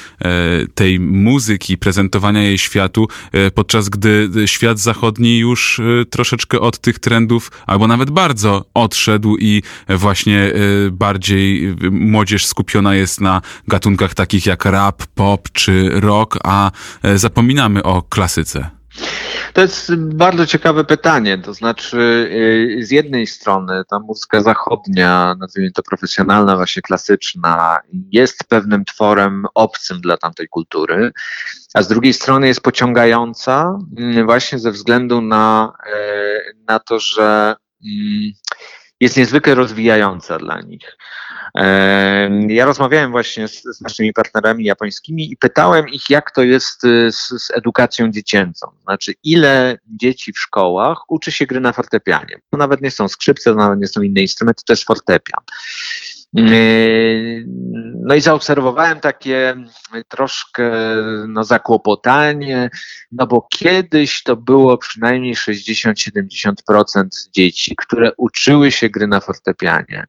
[0.75, 3.07] tej muzyki, prezentowania jej światu,
[3.53, 10.53] podczas gdy świat zachodni już troszeczkę od tych trendów, albo nawet bardzo odszedł i właśnie
[10.91, 16.71] bardziej młodzież skupiona jest na gatunkach takich jak rap, pop czy rock, a
[17.03, 18.79] e, zapominamy o klasyce?
[19.53, 21.38] To jest bardzo ciekawe pytanie.
[21.38, 21.97] To znaczy,
[22.79, 27.79] y, z jednej strony ta muzyka zachodnia, nazwijmy to profesjonalna, właśnie klasyczna,
[28.12, 31.12] jest pewnym tworem obcym dla tamtej kultury,
[31.73, 37.55] a z drugiej strony jest pociągająca mm, właśnie ze względu na, e, na to, że
[37.85, 38.31] mm,
[38.99, 40.97] jest niezwykle rozwijająca dla nich.
[42.47, 47.12] Ja rozmawiałem właśnie z, z, naszymi partnerami japońskimi i pytałem ich, jak to jest y,
[47.12, 48.67] z, z, edukacją dziecięcą.
[48.83, 52.39] Znaczy, ile dzieci w szkołach uczy się gry na fortepianie.
[52.49, 55.43] To nawet nie są skrzypce, nawet nie są inne instrumenty, to jest fortepian.
[57.93, 59.55] No i zaobserwowałem takie
[60.07, 60.71] troszkę
[61.27, 62.69] no, zakłopotanie,
[63.12, 66.51] no bo kiedyś to było przynajmniej 60-70%
[67.31, 70.05] dzieci, które uczyły się gry na fortepianie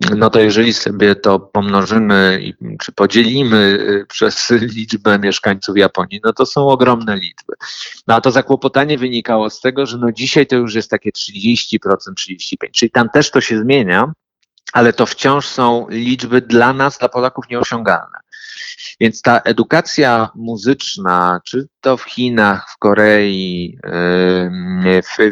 [0.00, 6.46] no to jeżeli sobie to pomnożymy czy podzielimy y, przez liczbę mieszkańców Japonii, no to
[6.46, 7.54] są ogromne liczby.
[8.06, 11.78] No a to zakłopotanie wynikało z tego, że no dzisiaj to już jest takie 30%,
[11.78, 14.12] 35%, czyli tam też to się zmienia,
[14.72, 18.18] ale to wciąż są liczby dla nas, dla Polaków nieosiągalne.
[19.00, 23.78] Więc ta edukacja muzyczna, czy to w Chinach, w Korei,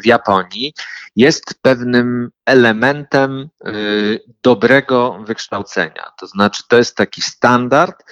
[0.00, 0.74] w, Japonii,
[1.16, 6.12] jest pewnym elementem y, dobrego wykształcenia.
[6.20, 8.04] To znaczy, to jest taki standard,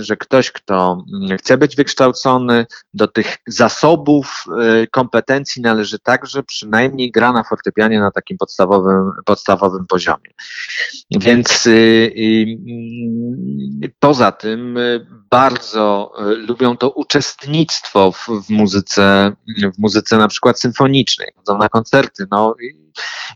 [0.00, 1.04] że ktoś, kto
[1.38, 4.44] chce być wykształcony, do tych zasobów
[4.82, 10.30] y, kompetencji należy także przynajmniej gra na fortepianie na takim podstawowym, podstawowym poziomie.
[11.10, 12.60] Więc y,
[14.00, 14.78] poza tym
[15.30, 19.32] bardzo lubią to uczestnictwo w, w muzyce,
[19.74, 22.26] w muzyce na przykład symfonicznej, chodzą na koncerty.
[22.30, 22.54] No,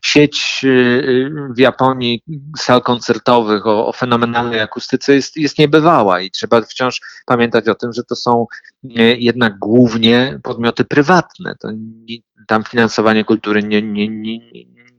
[0.02, 2.22] sieć y, y, w Japonii
[2.59, 7.92] sal koncertowych o, o fenomenalnej akustyce jest, jest niebywała i trzeba wciąż pamiętać o tym,
[7.92, 8.46] że to są
[8.85, 11.55] y, jednak głównie podmioty prywatne.
[11.61, 12.16] To nie,
[12.49, 14.38] tam finansowanie kultury nie, nie, nie,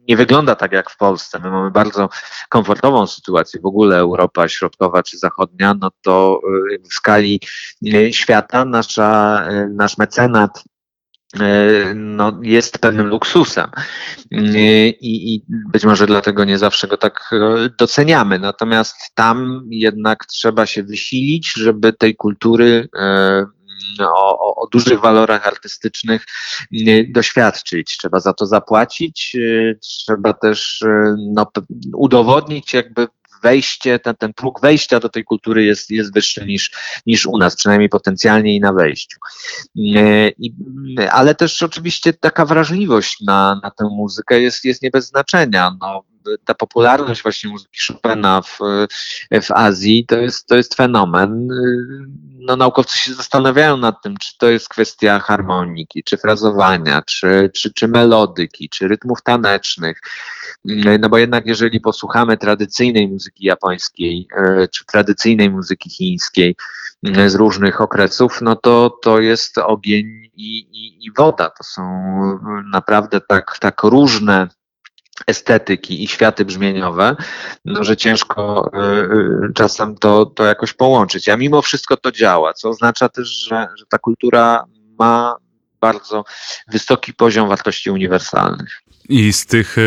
[0.07, 1.39] nie wygląda tak jak w Polsce.
[1.39, 2.09] My mamy bardzo
[2.49, 3.61] komfortową sytuację.
[3.61, 6.41] W ogóle Europa Środkowa czy Zachodnia, no to
[6.89, 7.41] w skali
[8.11, 10.76] świata nasza, nasz mecenat E,
[11.95, 13.69] no, jest pewnym luksusem
[14.31, 18.39] e, I, i być może dlatego nie zawsze go tak e, doceniamy.
[18.39, 22.89] Natomiast tam jednak trzeba się wysilić, żeby tej kultury
[23.99, 26.25] o, o, o, dużych walorach artystycznych
[27.09, 27.97] doświadczyć.
[27.97, 29.37] Trzeba za to zapłacić,
[29.81, 30.83] trzeba też
[31.17, 31.51] no,
[31.93, 33.07] udowodnić jakby
[33.43, 36.71] wejście, ten, ten próg wejścia do tej kultury jest, jest wyższy niż,
[37.05, 39.17] niż u nas, przynajmniej potencjalnie i na wejściu.
[40.99, 45.77] E, ale też oczywiście taka wrażliwość na, na tę muzykę jest, jest nie bez znaczenia.
[45.81, 46.03] No,
[46.45, 48.59] ta popularność właśnie muzyki Chopina w,
[49.41, 51.47] w Azji to jest, to jest fenomen.
[52.39, 57.73] No, naukowcy się zastanawiają nad tym, czy to jest kwestia harmoniki, czy frazowania, czy, czy,
[57.73, 60.01] czy melodyki, czy rytmów tanecznych.
[60.99, 66.55] No bo jednak jeżeli posłuchamy tradycyjnej muzyki japońskiej, e, czy tradycyjnej muzyki chińskiej
[67.27, 71.49] z różnych okresów, no to to jest ogień i, i, i woda.
[71.49, 71.83] To są
[72.71, 74.47] naprawdę tak, tak różne
[75.27, 77.15] estetyki i światy brzmieniowe,
[77.65, 78.71] no, że ciężko
[79.49, 81.29] y, czasem to, to jakoś połączyć.
[81.29, 84.63] A mimo wszystko to działa, co oznacza też, że, że ta kultura
[84.99, 85.35] ma
[85.81, 86.25] bardzo
[86.67, 88.81] wysoki poziom wartości uniwersalnych.
[89.09, 89.77] I z tych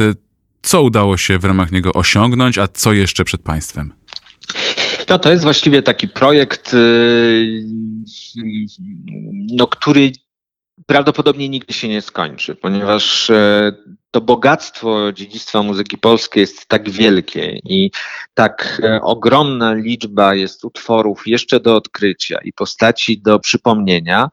[0.62, 3.92] Co udało się w ramach niego osiągnąć, a co jeszcze przed państwem?
[5.08, 7.64] No to jest właściwie taki projekt, y,
[9.52, 10.12] no, który
[10.90, 13.72] prawdopodobnie nigdy się nie skończy, ponieważ e,
[14.10, 17.90] to bogactwo dziedzictwa muzyki polskiej jest tak wielkie i
[18.34, 24.28] tak e, ogromna liczba jest utworów jeszcze do odkrycia i postaci do przypomnienia,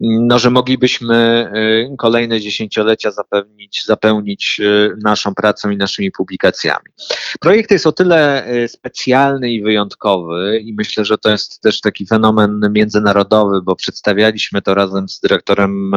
[0.00, 1.50] no, że moglibyśmy
[1.92, 6.84] y, kolejne dziesięciolecia zapewnić, zapełnić y, naszą pracą i naszymi publikacjami.
[7.40, 12.06] Projekt jest o tyle y, specjalny i wyjątkowy i myślę, że to jest też taki
[12.06, 15.92] fenomen międzynarodowy, bo przedstawialiśmy to razem z dyrektorem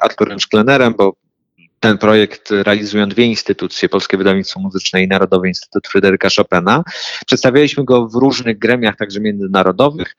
[0.00, 1.16] Arturem Szklenerem, bo
[1.80, 6.84] ten projekt realizują dwie instytucje, Polskie Wydawnictwo Muzyczne i Narodowy Instytut Fryderyka Chopina.
[7.26, 10.16] Przedstawialiśmy go w różnych gremiach, także międzynarodowych.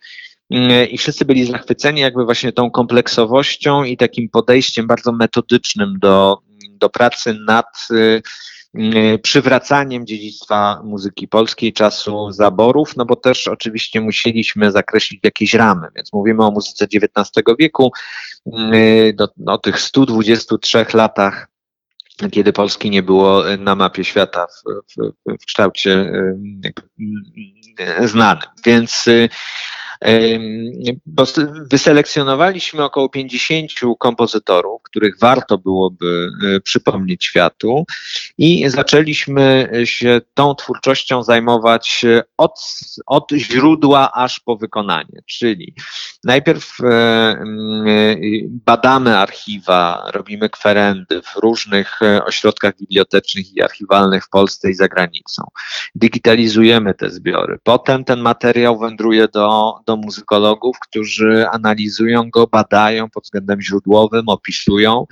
[0.49, 6.37] Mm, I wszyscy byli zachwyceni jakby właśnie tą kompleksowością i takim podejściem bardzo metodycznym do,
[6.69, 8.21] do pracy nad y,
[8.77, 15.87] y, przywracaniem dziedzictwa muzyki polskiej czasu zaborów, no bo też oczywiście musieliśmy zakreślić jakieś ramy,
[15.95, 17.91] więc mówimy o muzyce XIX wieku,
[18.47, 21.47] y, o tych 123 latach
[22.31, 26.11] kiedy Polski nie było na mapie świata w, w, w kształcie
[28.05, 28.43] znanym.
[28.65, 29.05] Więc
[31.71, 37.85] Wyselekcjonowaliśmy około 50 kompozytorów, których warto byłoby e, przypomnieć światu
[38.37, 42.05] i zaczęliśmy się tą twórczością zajmować
[42.37, 42.59] od,
[43.05, 45.75] od źródła aż po wykonanie, czyli
[46.23, 47.35] najpierw e, e,
[48.65, 55.43] badamy archiwa, robimy kwerendy w różnych ośrodkach bibliotecznych i archiwalnych w Polsce i za granicą.
[55.95, 57.59] Digitalizujemy te zbiory.
[57.63, 65.05] Potem ten materiał wędruje do, do muzykologów, którzy analizują go, badają pod względem źródłowym, opisują.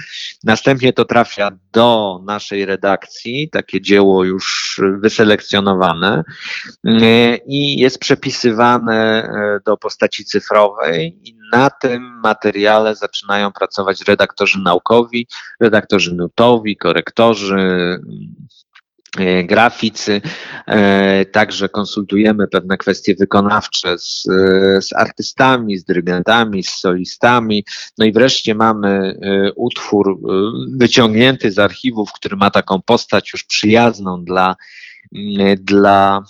[0.44, 6.24] Następnie to trafia do naszej redakcji, takie dzieło już wyselekcjonowane
[7.48, 15.28] i jest przepisywane e, do postaci cyfrowej i na tym materiale zaczynają pracować redaktorzy naukowi,
[15.60, 18.00] redaktorzy nutowi, korektorzy,
[19.44, 20.22] graficy,
[20.68, 27.66] e, także konsultujemy pewne kwestie wykonawcze z, e, z artystami, z dyrygentami, z solistami.
[27.98, 29.20] No i wreszcie mamy
[29.56, 30.20] utwór
[30.78, 34.56] wyciągnięty z archiwów, który ma taką postać już przyjazną dla
[35.58, 36.24] dla,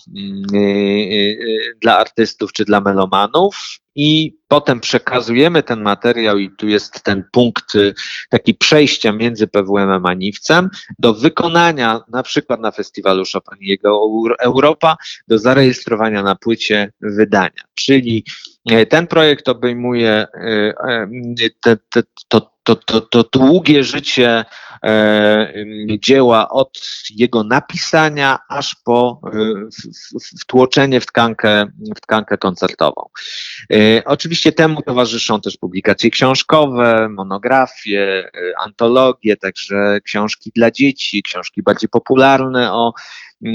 [1.81, 7.75] dla artystów czy dla melomanów i potem przekazujemy ten materiał i tu jest ten punkt
[7.75, 7.93] y,
[8.29, 14.01] taki przejścia między PWM a Niwcem do wykonania na przykład na festiwalu Chopin jego
[14.39, 17.63] Europa, do zarejestrowania na płycie wydania.
[17.73, 18.25] Czyli
[18.69, 20.27] e, ten projekt obejmuje e,
[20.87, 21.07] e,
[21.61, 24.45] te, te, to, to, to, to długie życie
[25.99, 29.29] dzieła od jego napisania aż po e,
[30.39, 33.09] wtłoczenie w tkankę, w tkankę koncertową.
[34.05, 41.89] Oczywiście temu towarzyszą też publikacje książkowe, monografie, e, antologie, także książki dla dzieci, książki bardziej
[41.89, 42.93] popularne o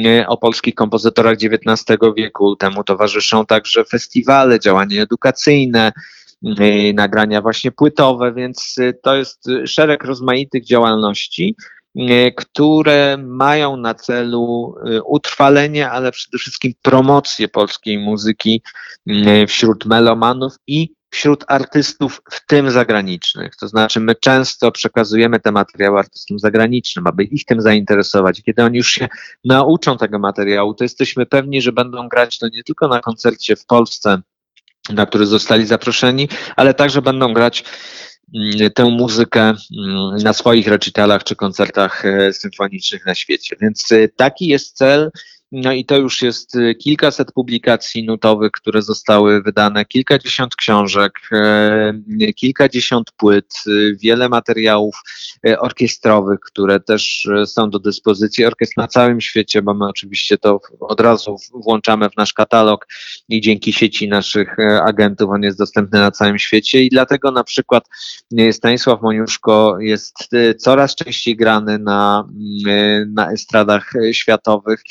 [0.05, 2.57] e, o polskich kompozytorach XIX wieku.
[2.57, 5.93] Temu towarzyszą także festiwale, działania edukacyjne,
[6.95, 11.57] nagrania właśnie płytowe, więc to jest szereg rozmaitych działalności,
[12.37, 18.63] które mają na celu utrwalenie, ale przede wszystkim promocję polskiej muzyki
[19.49, 23.57] wśród melomanów i wśród artystów, w tym zagranicznych.
[23.57, 28.43] To znaczy, my często przekazujemy te materiały artystom zagranicznym, aby ich tym zainteresować.
[28.43, 29.09] Kiedy oni już się
[29.45, 33.67] nauczą tego materiału, to jesteśmy pewni, że będą grać to nie tylko na koncercie w
[33.67, 34.21] Polsce,
[34.91, 37.65] na który zostali zaproszeni, ale także będą grać
[38.75, 43.57] tę muzykę mm, na swoich recitalach czy koncertach e, symfonicznych na świecie.
[43.61, 45.11] Więc e, taki jest cel
[45.53, 52.33] no i to już jest y, kilkaset publikacji nutowych, które zostały wydane, kilkadziesiąt książek, e,
[52.37, 55.03] kilkadziesiąt płyt, y, wiele materiałów
[55.47, 60.39] e, orkiestrowych, które też e, są do dyspozycji orkiestr na całym świecie, bo my oczywiście
[60.39, 62.87] to od razu włączamy w nasz katalog
[63.29, 66.83] i dzięki sieci naszych agentów on jest dostępny na całym świecie.
[66.83, 67.85] I dlatego na przykład
[68.53, 70.15] Stanisław Moniuszko jest
[70.59, 72.29] coraz częściej grany na,
[73.07, 74.83] na estradach światowych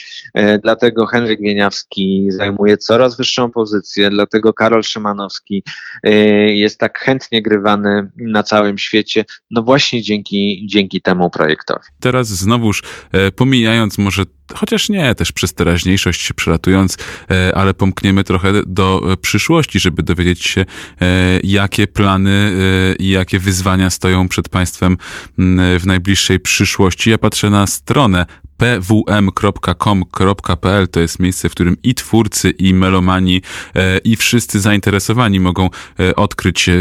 [0.63, 5.63] dlatego Henryk Wieniawski zajmuje coraz wyższą pozycję, dlatego Karol Szymanowski
[6.03, 6.11] e,
[6.55, 11.85] jest tak chętnie grywany na całym świecie, no właśnie dzięki, dzięki temu projektowi.
[11.99, 16.97] Teraz znowuż e, pomijając może chociaż nie, też przez teraźniejszość się przelatując,
[17.31, 20.65] e, ale pomkniemy trochę do przyszłości, żeby dowiedzieć się,
[21.43, 22.51] jakie plany
[22.99, 24.97] i jakie wyzwania stoją przed państwem
[25.79, 27.09] w najbliższej przyszłości.
[27.09, 28.25] Ja patrzę na stronę
[28.57, 30.07] pwm.com.pl
[30.87, 33.41] to jest miejsce, w którym i twórcy, i melomani,
[33.75, 36.73] e, i wszyscy zainteresowani mogą e, odkryć e,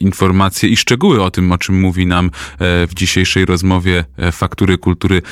[0.00, 2.30] informacje i szczegóły o tym, o czym mówi nam
[2.60, 5.22] w dzisiejszej rozmowie Faktury Kultury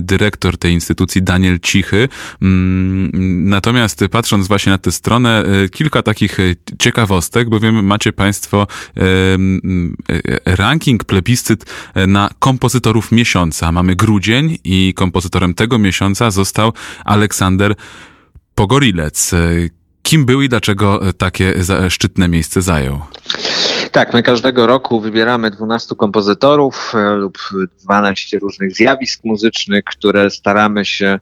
[0.00, 2.08] dyrektor tej instytucji Daniel Cichy.
[2.42, 6.38] Mm, natomiast patrząc właśnie na tę stronę, kilka takich
[6.78, 8.66] ciekawostek, bowiem macie Państwo
[10.44, 11.64] ranking, plebiscyt
[12.06, 13.72] na kompozytorów miesiąca.
[13.72, 16.72] Mamy grudzień i kompozytorem tego miesiąca został
[17.04, 17.74] Aleksander
[18.54, 19.30] Pogorilec.
[20.02, 21.54] Kim był i dlaczego takie
[21.88, 23.00] szczytne miejsce zajął?
[23.92, 27.38] Tak, my każdego roku wybieramy 12 kompozytorów e, lub
[27.84, 31.18] 12 różnych zjawisk muzycznych, które staramy się e,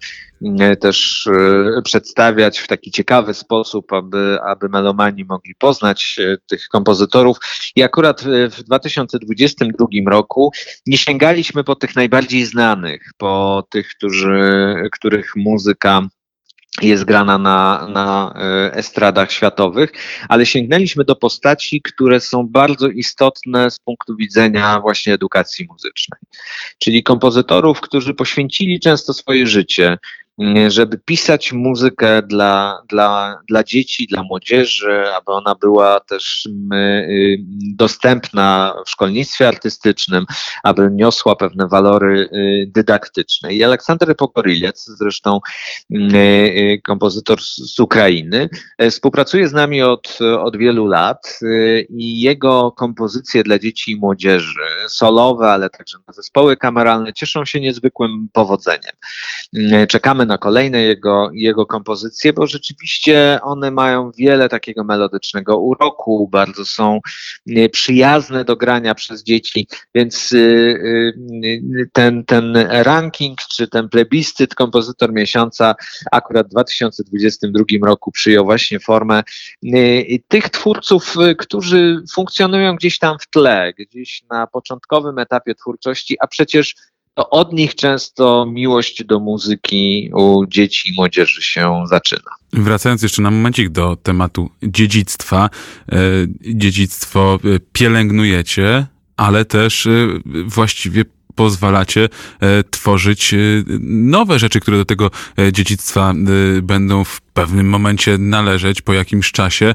[0.80, 7.36] też e, przedstawiać w taki ciekawy sposób, aby, aby melomani mogli poznać tych kompozytorów.
[7.76, 10.52] I akurat w 2022 roku
[10.86, 16.02] nie sięgaliśmy po tych najbardziej znanych, po tych, którzy, których muzyka
[16.82, 19.92] jest grana na, na e, estradach światowych,
[20.28, 26.20] ale sięgnęliśmy do postaci, które są bardzo istotne z punktu widzenia właśnie edukacji muzycznej.
[26.78, 29.98] Czyli kompozytorów, którzy poświęcili często swoje życie
[30.68, 37.38] żeby pisać muzykę dla, dla, dla dzieci, dla młodzieży, aby ona była też y,
[37.76, 40.24] dostępna w szkolnictwie artystycznym,
[40.62, 43.54] aby niosła pewne walory y, dydaktyczne.
[43.54, 45.40] I Aleksander Pokorylec, zresztą
[45.94, 48.48] y, kompozytor z Ukrainy,
[48.90, 51.40] współpracuje z nami od, od wielu lat
[51.88, 57.60] i jego kompozycje dla dzieci i młodzieży, solowe, ale także na zespoły kameralne, cieszą się
[57.60, 58.92] niezwykłym powodzeniem.
[59.88, 66.64] Czekamy na kolejne jego, jego kompozycje, bo rzeczywiście one mają wiele takiego melodycznego uroku, bardzo
[66.64, 67.00] są
[67.48, 71.12] e, przyjazne do grania przez dzieci, więc e, e,
[71.92, 75.74] ten, ten ranking czy ten plebiscyt kompozytor miesiąca
[76.12, 79.22] akurat w 2022 roku przyjął właśnie formę
[80.28, 86.74] tych twórców, którzy funkcjonują gdzieś tam w tle, gdzieś na początkowym etapie twórczości, a przecież
[87.14, 92.30] to od nich często miłość do muzyki u dzieci i młodzieży się zaczyna.
[92.52, 95.50] Wracając jeszcze na momencik do tematu dziedzictwa.
[95.92, 95.98] E,
[96.40, 98.86] dziedzictwo e, pielęgnujecie,
[99.16, 99.90] ale też e,
[100.46, 101.04] właściwie
[101.34, 102.08] pozwalacie
[102.70, 103.34] tworzyć
[103.90, 105.10] nowe rzeczy, które do tego
[105.52, 106.14] dziedzictwa
[106.62, 109.74] będą w pewnym momencie należeć po jakimś czasie.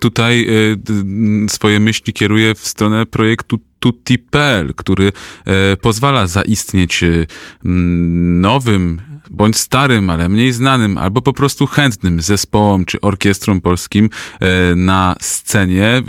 [0.00, 0.46] Tutaj
[1.48, 5.12] swoje myśli kieruję w stronę projektu Tutti.pl, który
[5.44, 7.26] e, pozwala zaistnieć e,
[7.64, 14.10] nowym bądź starym, ale mniej znanym, albo po prostu chętnym zespołom czy orkiestrom polskim
[14.40, 16.02] e, na scenie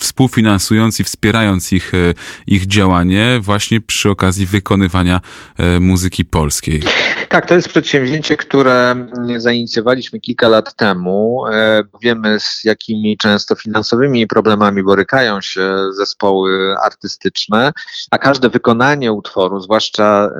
[0.00, 2.14] współfinansując i wspierając ich, e,
[2.46, 5.20] ich działanie właśnie przy okazji wykonywania
[5.58, 6.82] e, muzyki polskiej.
[7.28, 11.46] Tak, to jest przedsięwzięcie, które zainicjowaliśmy kilka lat temu.
[11.46, 17.72] E, wiemy, z jakimi często finansowymi problemami borykają się zespoły artystyczne,
[18.10, 20.30] a każde wykonanie utworu, zwłaszcza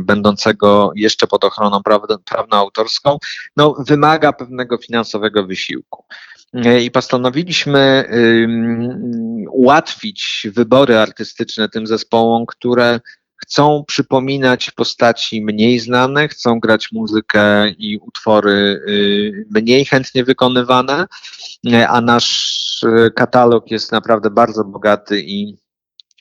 [0.00, 1.80] będącego jeszcze pod ochroną
[2.24, 3.18] prawno-autorską,
[3.56, 6.04] no, wymaga pewnego finansowego wysiłku.
[6.54, 8.04] E, i postanowiliśmy
[9.50, 13.00] ułatwić wybory artystyczne tym zespołom, które
[13.42, 21.06] chcą przypominać postaci mniej znane, chcą grać muzykę i utwory y, mniej chętnie wykonywane,
[21.72, 25.56] e, a nasz e, katalog jest naprawdę bardzo bogaty i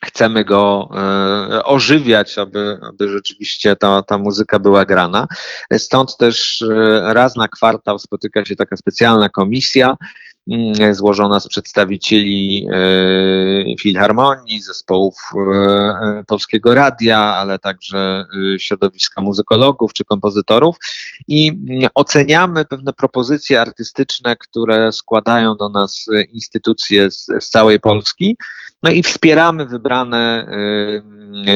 [0.04, 5.28] chcemy go e, ożywiać, aby, aby rzeczywiście ta, ta muzyka była grana.
[5.78, 9.98] Stąd też e, raz na kwartał spotyka się taka specjalna komisja,
[10.92, 15.16] złożona z przedstawicieli e, filharmonii, zespołów
[16.28, 18.26] Polskiego Radia, ale także
[18.58, 20.76] środowiska muzykologów czy kompozytorów.
[21.28, 28.38] I mm, oceniamy pewne propozycje artystyczne, które składają do nas instytucje z, z całej Polski.
[28.84, 30.48] No i wspieramy wybrane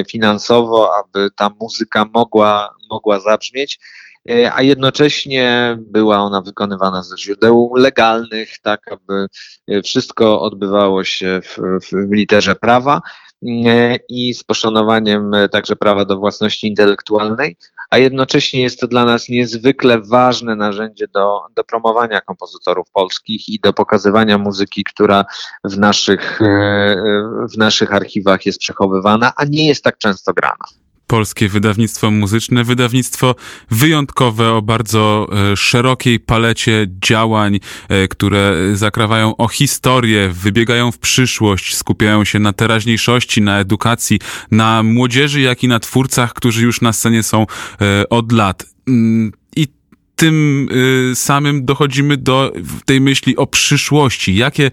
[0.08, 3.80] finansowo, aby ta muzyka mogła, mogła zabrzmieć
[4.54, 9.28] a jednocześnie była ona wykonywana ze źródeł legalnych, tak aby
[9.84, 13.02] wszystko odbywało się w, w literze prawa
[13.44, 13.50] y,
[14.10, 17.58] i z poszanowaniem także prawa do własności intelektualnej,
[17.90, 23.60] a jednocześnie jest to dla nas niezwykle ważne narzędzie do, do promowania kompozytorów polskich i
[23.60, 25.26] do pokazywania muzyki, która
[25.64, 26.96] w naszych, e,
[27.54, 30.66] w naszych archiwach jest przechowywana, a nie jest tak często grana.
[31.10, 33.36] Polskie wydawnictwo muzyczne, wydawnictwo
[33.72, 41.76] wyjątkowe o bardzo e, szerokiej palecie działań, e, które zakrawają o historię, wybiegają w przyszłość,
[41.76, 44.20] skupiają się na teraźniejszości, na edukacji,
[44.52, 47.46] na młodzieży, jak i na twórcach, którzy już na scenie są
[47.82, 48.66] e, od lat.
[50.20, 50.68] Tym
[51.12, 52.52] y, samym dochodzimy do
[52.86, 54.36] tej myśli o przyszłości.
[54.36, 54.72] Jakie y,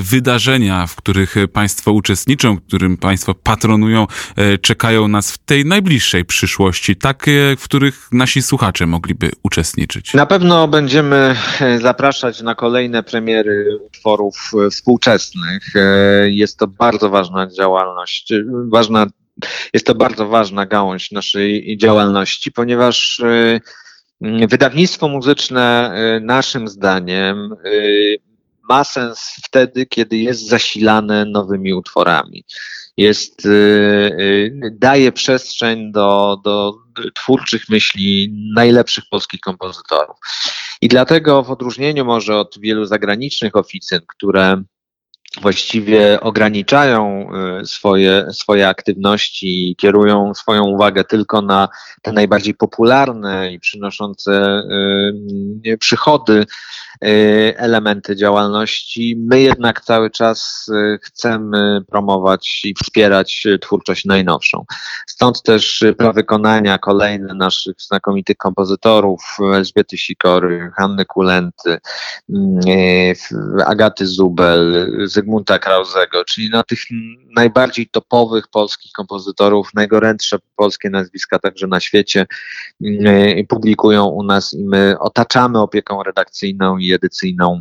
[0.00, 4.06] wydarzenia, w których Państwo uczestniczą, którym Państwo patronują,
[4.54, 10.14] y, czekają nas w tej najbliższej przyszłości, takie, w których nasi słuchacze mogliby uczestniczyć?
[10.14, 11.36] Na pewno będziemy
[11.80, 15.72] zapraszać na kolejne premiery utworów współczesnych.
[16.26, 18.32] Jest to bardzo ważna działalność,
[18.72, 19.06] ważna
[19.72, 23.22] jest to bardzo ważna gałąź naszej działalności, ponieważ
[24.20, 28.16] Wydawnictwo muzyczne, y, naszym zdaniem, y,
[28.68, 32.44] ma sens wtedy, kiedy jest zasilane nowymi utworami.
[32.96, 36.74] Jest, y, daje przestrzeń do, do
[37.14, 40.16] twórczych myśli najlepszych polskich kompozytorów.
[40.80, 44.62] I dlatego w odróżnieniu może od wielu zagranicznych oficyn, które
[45.40, 47.28] właściwie ograniczają
[47.60, 51.68] y, swoje, swoje aktywności i kierują swoją uwagę tylko na
[52.02, 54.62] te najbardziej popularne i przynoszące
[55.66, 56.46] y, przychody
[57.04, 59.16] Y, elementy działalności.
[59.18, 60.70] My jednak cały czas
[61.02, 64.64] chcemy promować i wspierać twórczość najnowszą.
[65.06, 71.78] Stąd też prawa wykonania kolejne naszych znakomitych kompozytorów, Elżbiety Sikory, Hanny Kulenty,
[73.66, 74.88] Agaty Zubel,
[75.18, 76.78] Zygmunta Krauzego, czyli na tych
[77.36, 82.26] najbardziej topowych polskich kompozytorów, najgorętsze polskie nazwiska także na świecie
[83.48, 87.60] publikują u nas i my otaczamy opieką redakcyjną i edycyjną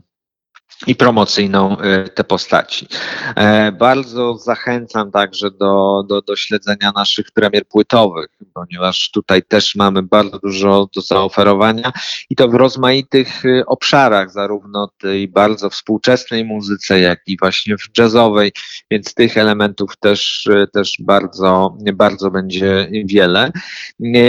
[0.87, 2.87] i promocyjną e, te postaci.
[3.35, 10.03] E, bardzo zachęcam także do, do, do śledzenia naszych premier płytowych, ponieważ tutaj też mamy
[10.03, 11.91] bardzo dużo do zaoferowania
[12.29, 17.97] i to w rozmaitych e, obszarach, zarówno tej bardzo współczesnej muzyce, jak i właśnie w
[17.97, 18.51] jazzowej,
[18.91, 23.51] więc tych elementów też, też bardzo, bardzo będzie wiele.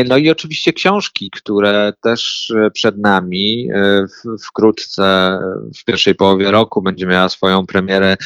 [0.09, 3.68] No i oczywiście książki, które też przed nami
[4.46, 5.38] wkrótce
[5.80, 8.16] w pierwszej połowie połowie roku będzie miała swoją premierę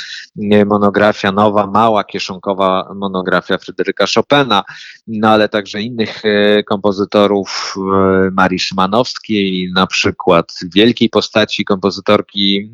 [0.67, 4.65] monografia nowa, mała, kieszonkowa monografia Fryderyka Chopina,
[5.07, 12.71] no ale także innych e, kompozytorów, e, Marii Szymanowskiej, na przykład wielkiej postaci kompozytorki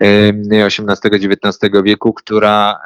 [0.00, 2.78] XVIII-XIX e, wieku, która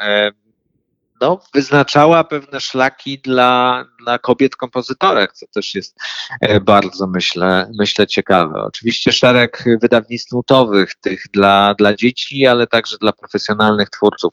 [1.25, 5.97] no, wyznaczała pewne szlaki dla, dla kobiet kompozytorek, co też jest
[6.41, 8.63] e, bardzo, myślę, myślę ciekawe.
[8.63, 14.33] Oczywiście szereg wydawnictw nutowych, tych dla, dla dzieci, ale także dla profesjonalnych twórców.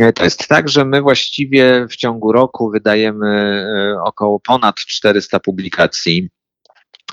[0.00, 3.28] E, to jest tak, że my właściwie w ciągu roku wydajemy
[3.96, 6.28] e, około ponad 400 publikacji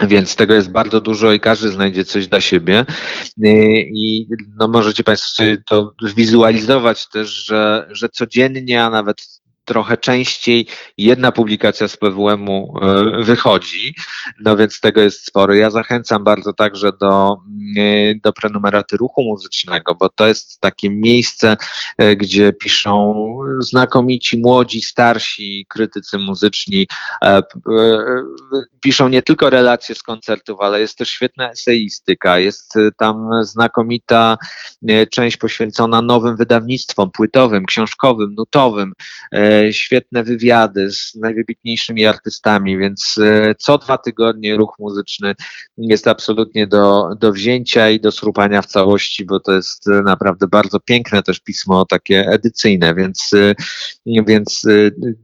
[0.01, 2.85] więc tego jest bardzo dużo i każdy znajdzie coś dla siebie.
[3.87, 4.27] I
[4.59, 11.87] no możecie Państwo to wizualizować też, że, że codziennie, a nawet trochę częściej jedna publikacja
[11.87, 13.95] z PWM-u e, wychodzi,
[14.39, 15.53] no więc tego jest sporo.
[15.53, 17.37] Ja zachęcam bardzo także do,
[17.77, 21.57] e, do prenumeraty ruchu muzycznego, bo to jest takie miejsce,
[21.97, 23.15] e, gdzie piszą
[23.59, 26.87] znakomici, młodzi, starsi krytycy muzyczni,
[28.81, 34.37] piszą nie tylko relacje z koncertów, ale jest też świetna eseistyka, jest tam znakomita
[35.11, 38.93] część poświęcona nowym wydawnictwom płytowym, książkowym, nutowym,
[39.71, 45.35] świetne wywiady z najwybitniejszymi artystami, więc e, co dwa tygodnie ruch muzyczny
[45.77, 50.47] jest absolutnie do, do wzięcia i do srupania w całości, bo to jest e, naprawdę
[50.47, 53.55] bardzo piękne też pismo, takie edycyjne, więc, e,
[54.05, 54.65] więc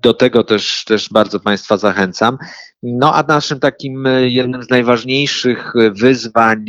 [0.01, 2.37] do tego też, też bardzo Państwa zachęcam.
[2.83, 6.65] No a naszym takim jednym z najważniejszych wyzwań,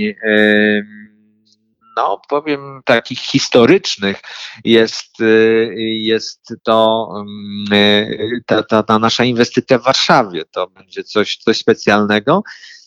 [1.96, 4.20] no powiem takich historycznych
[4.64, 10.44] jest, y, jest to mm, y, ta, ta, ta nasza inwestycja w Warszawie.
[10.50, 12.42] To będzie coś, coś specjalnego.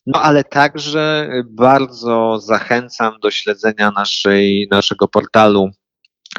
[0.05, 5.69] No ale także bardzo zachęcam do śledzenia naszej, naszego portalu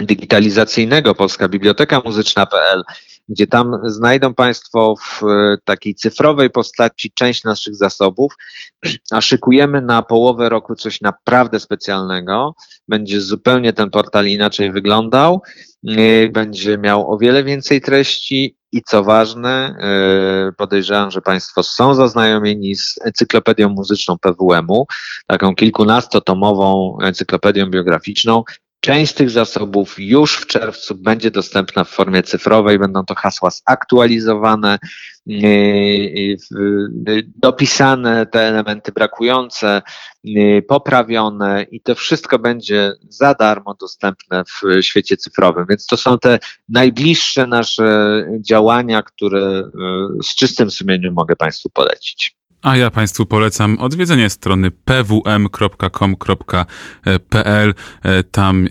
[0.03, 2.83] digitalizacyjnego Polska Biblioteka Muzyczna.pl,
[3.29, 8.33] gdzie tam znajdą Państwo w e, takiej cyfrowej postaci część naszych zasobów,
[9.11, 12.55] a szykujemy na połowę roku coś naprawdę specjalnego.
[12.89, 15.43] Będzie zupełnie ten portal inaczej wyglądał,
[15.89, 18.57] e, będzie miał o wiele więcej treści.
[18.73, 24.87] I co ważne, e, podejrzewam, że Państwo są zaznajomieni z encyklopedią muzyczną PWM-u,
[25.27, 28.45] taką kilkunastotomową encyklopedią biograficzną,
[28.87, 33.51] Część z tych zasobów już w czerwcu będzie dostępna w formie cyfrowej, będą to hasła
[33.51, 34.79] zaktualizowane,
[37.37, 39.83] dopisane te elementy brakujące,
[40.69, 45.67] poprawione i to wszystko będzie za darmo dostępne w świecie cyfrowym.
[45.69, 49.71] Więc to są te najbliższe nasze działania, które
[50.23, 52.36] z czystym sumieniem mogę Państwu polecić.
[52.67, 55.35] A ja Państwu polecam odwiedzenie strony pwm.com.pl.
[58.03, 58.69] E, tam e,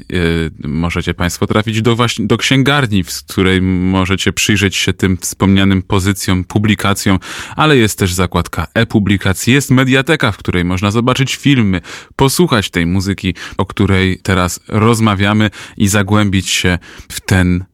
[0.67, 6.43] możecie Państwo trafić do, właśnie, do księgarni, w której możecie przyjrzeć się tym wspomnianym pozycjom,
[6.43, 7.19] publikacjom,
[7.55, 11.81] ale jest też zakładka e-publikacji, jest mediateka, w której można zobaczyć filmy,
[12.15, 16.79] posłuchać tej muzyki, o której teraz rozmawiamy i zagłębić się
[17.09, 17.65] w ten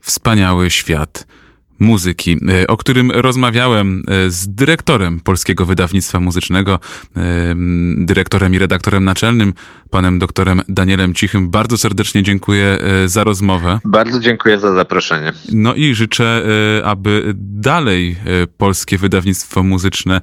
[0.00, 1.26] wspaniały świat
[1.80, 6.78] muzyki, e, o którym rozmawiałem e, z dyrektorem Polskiego Wydawnictwa Muzycznego,
[7.16, 7.20] e,
[7.96, 9.54] dyrektorem i redaktorem naczelnym,
[9.90, 11.50] panem doktorem Danielem Cichym.
[11.50, 13.78] Bardzo serdecznie dziękuję za rozmowę.
[13.84, 15.32] Bardzo dziękuję za zaproszenie.
[15.52, 16.42] No i życzę,
[16.84, 18.16] aby dalej
[18.56, 20.20] Polskie Wydawnictwo Muzyczne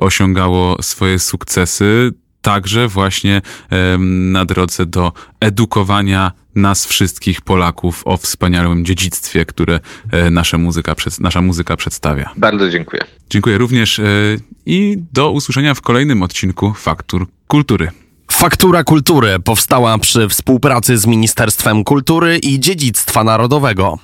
[0.00, 2.12] osiągało swoje sukcesy
[2.42, 3.42] także właśnie
[4.32, 9.80] na drodze do edukowania nas wszystkich Polaków o wspaniałym dziedzictwie, które
[10.10, 12.30] e, nasza muzyka, nasza muzyka przedstawia.
[12.36, 13.02] Bardzo dziękuję.
[13.30, 14.04] Dziękuję również e,
[14.66, 17.90] i do usłyszenia w kolejnym odcinku Faktur Kultury.
[18.32, 23.98] Faktura Kultury powstała przy współpracy z Ministerstwem Kultury i Dziedzictwa Narodowego.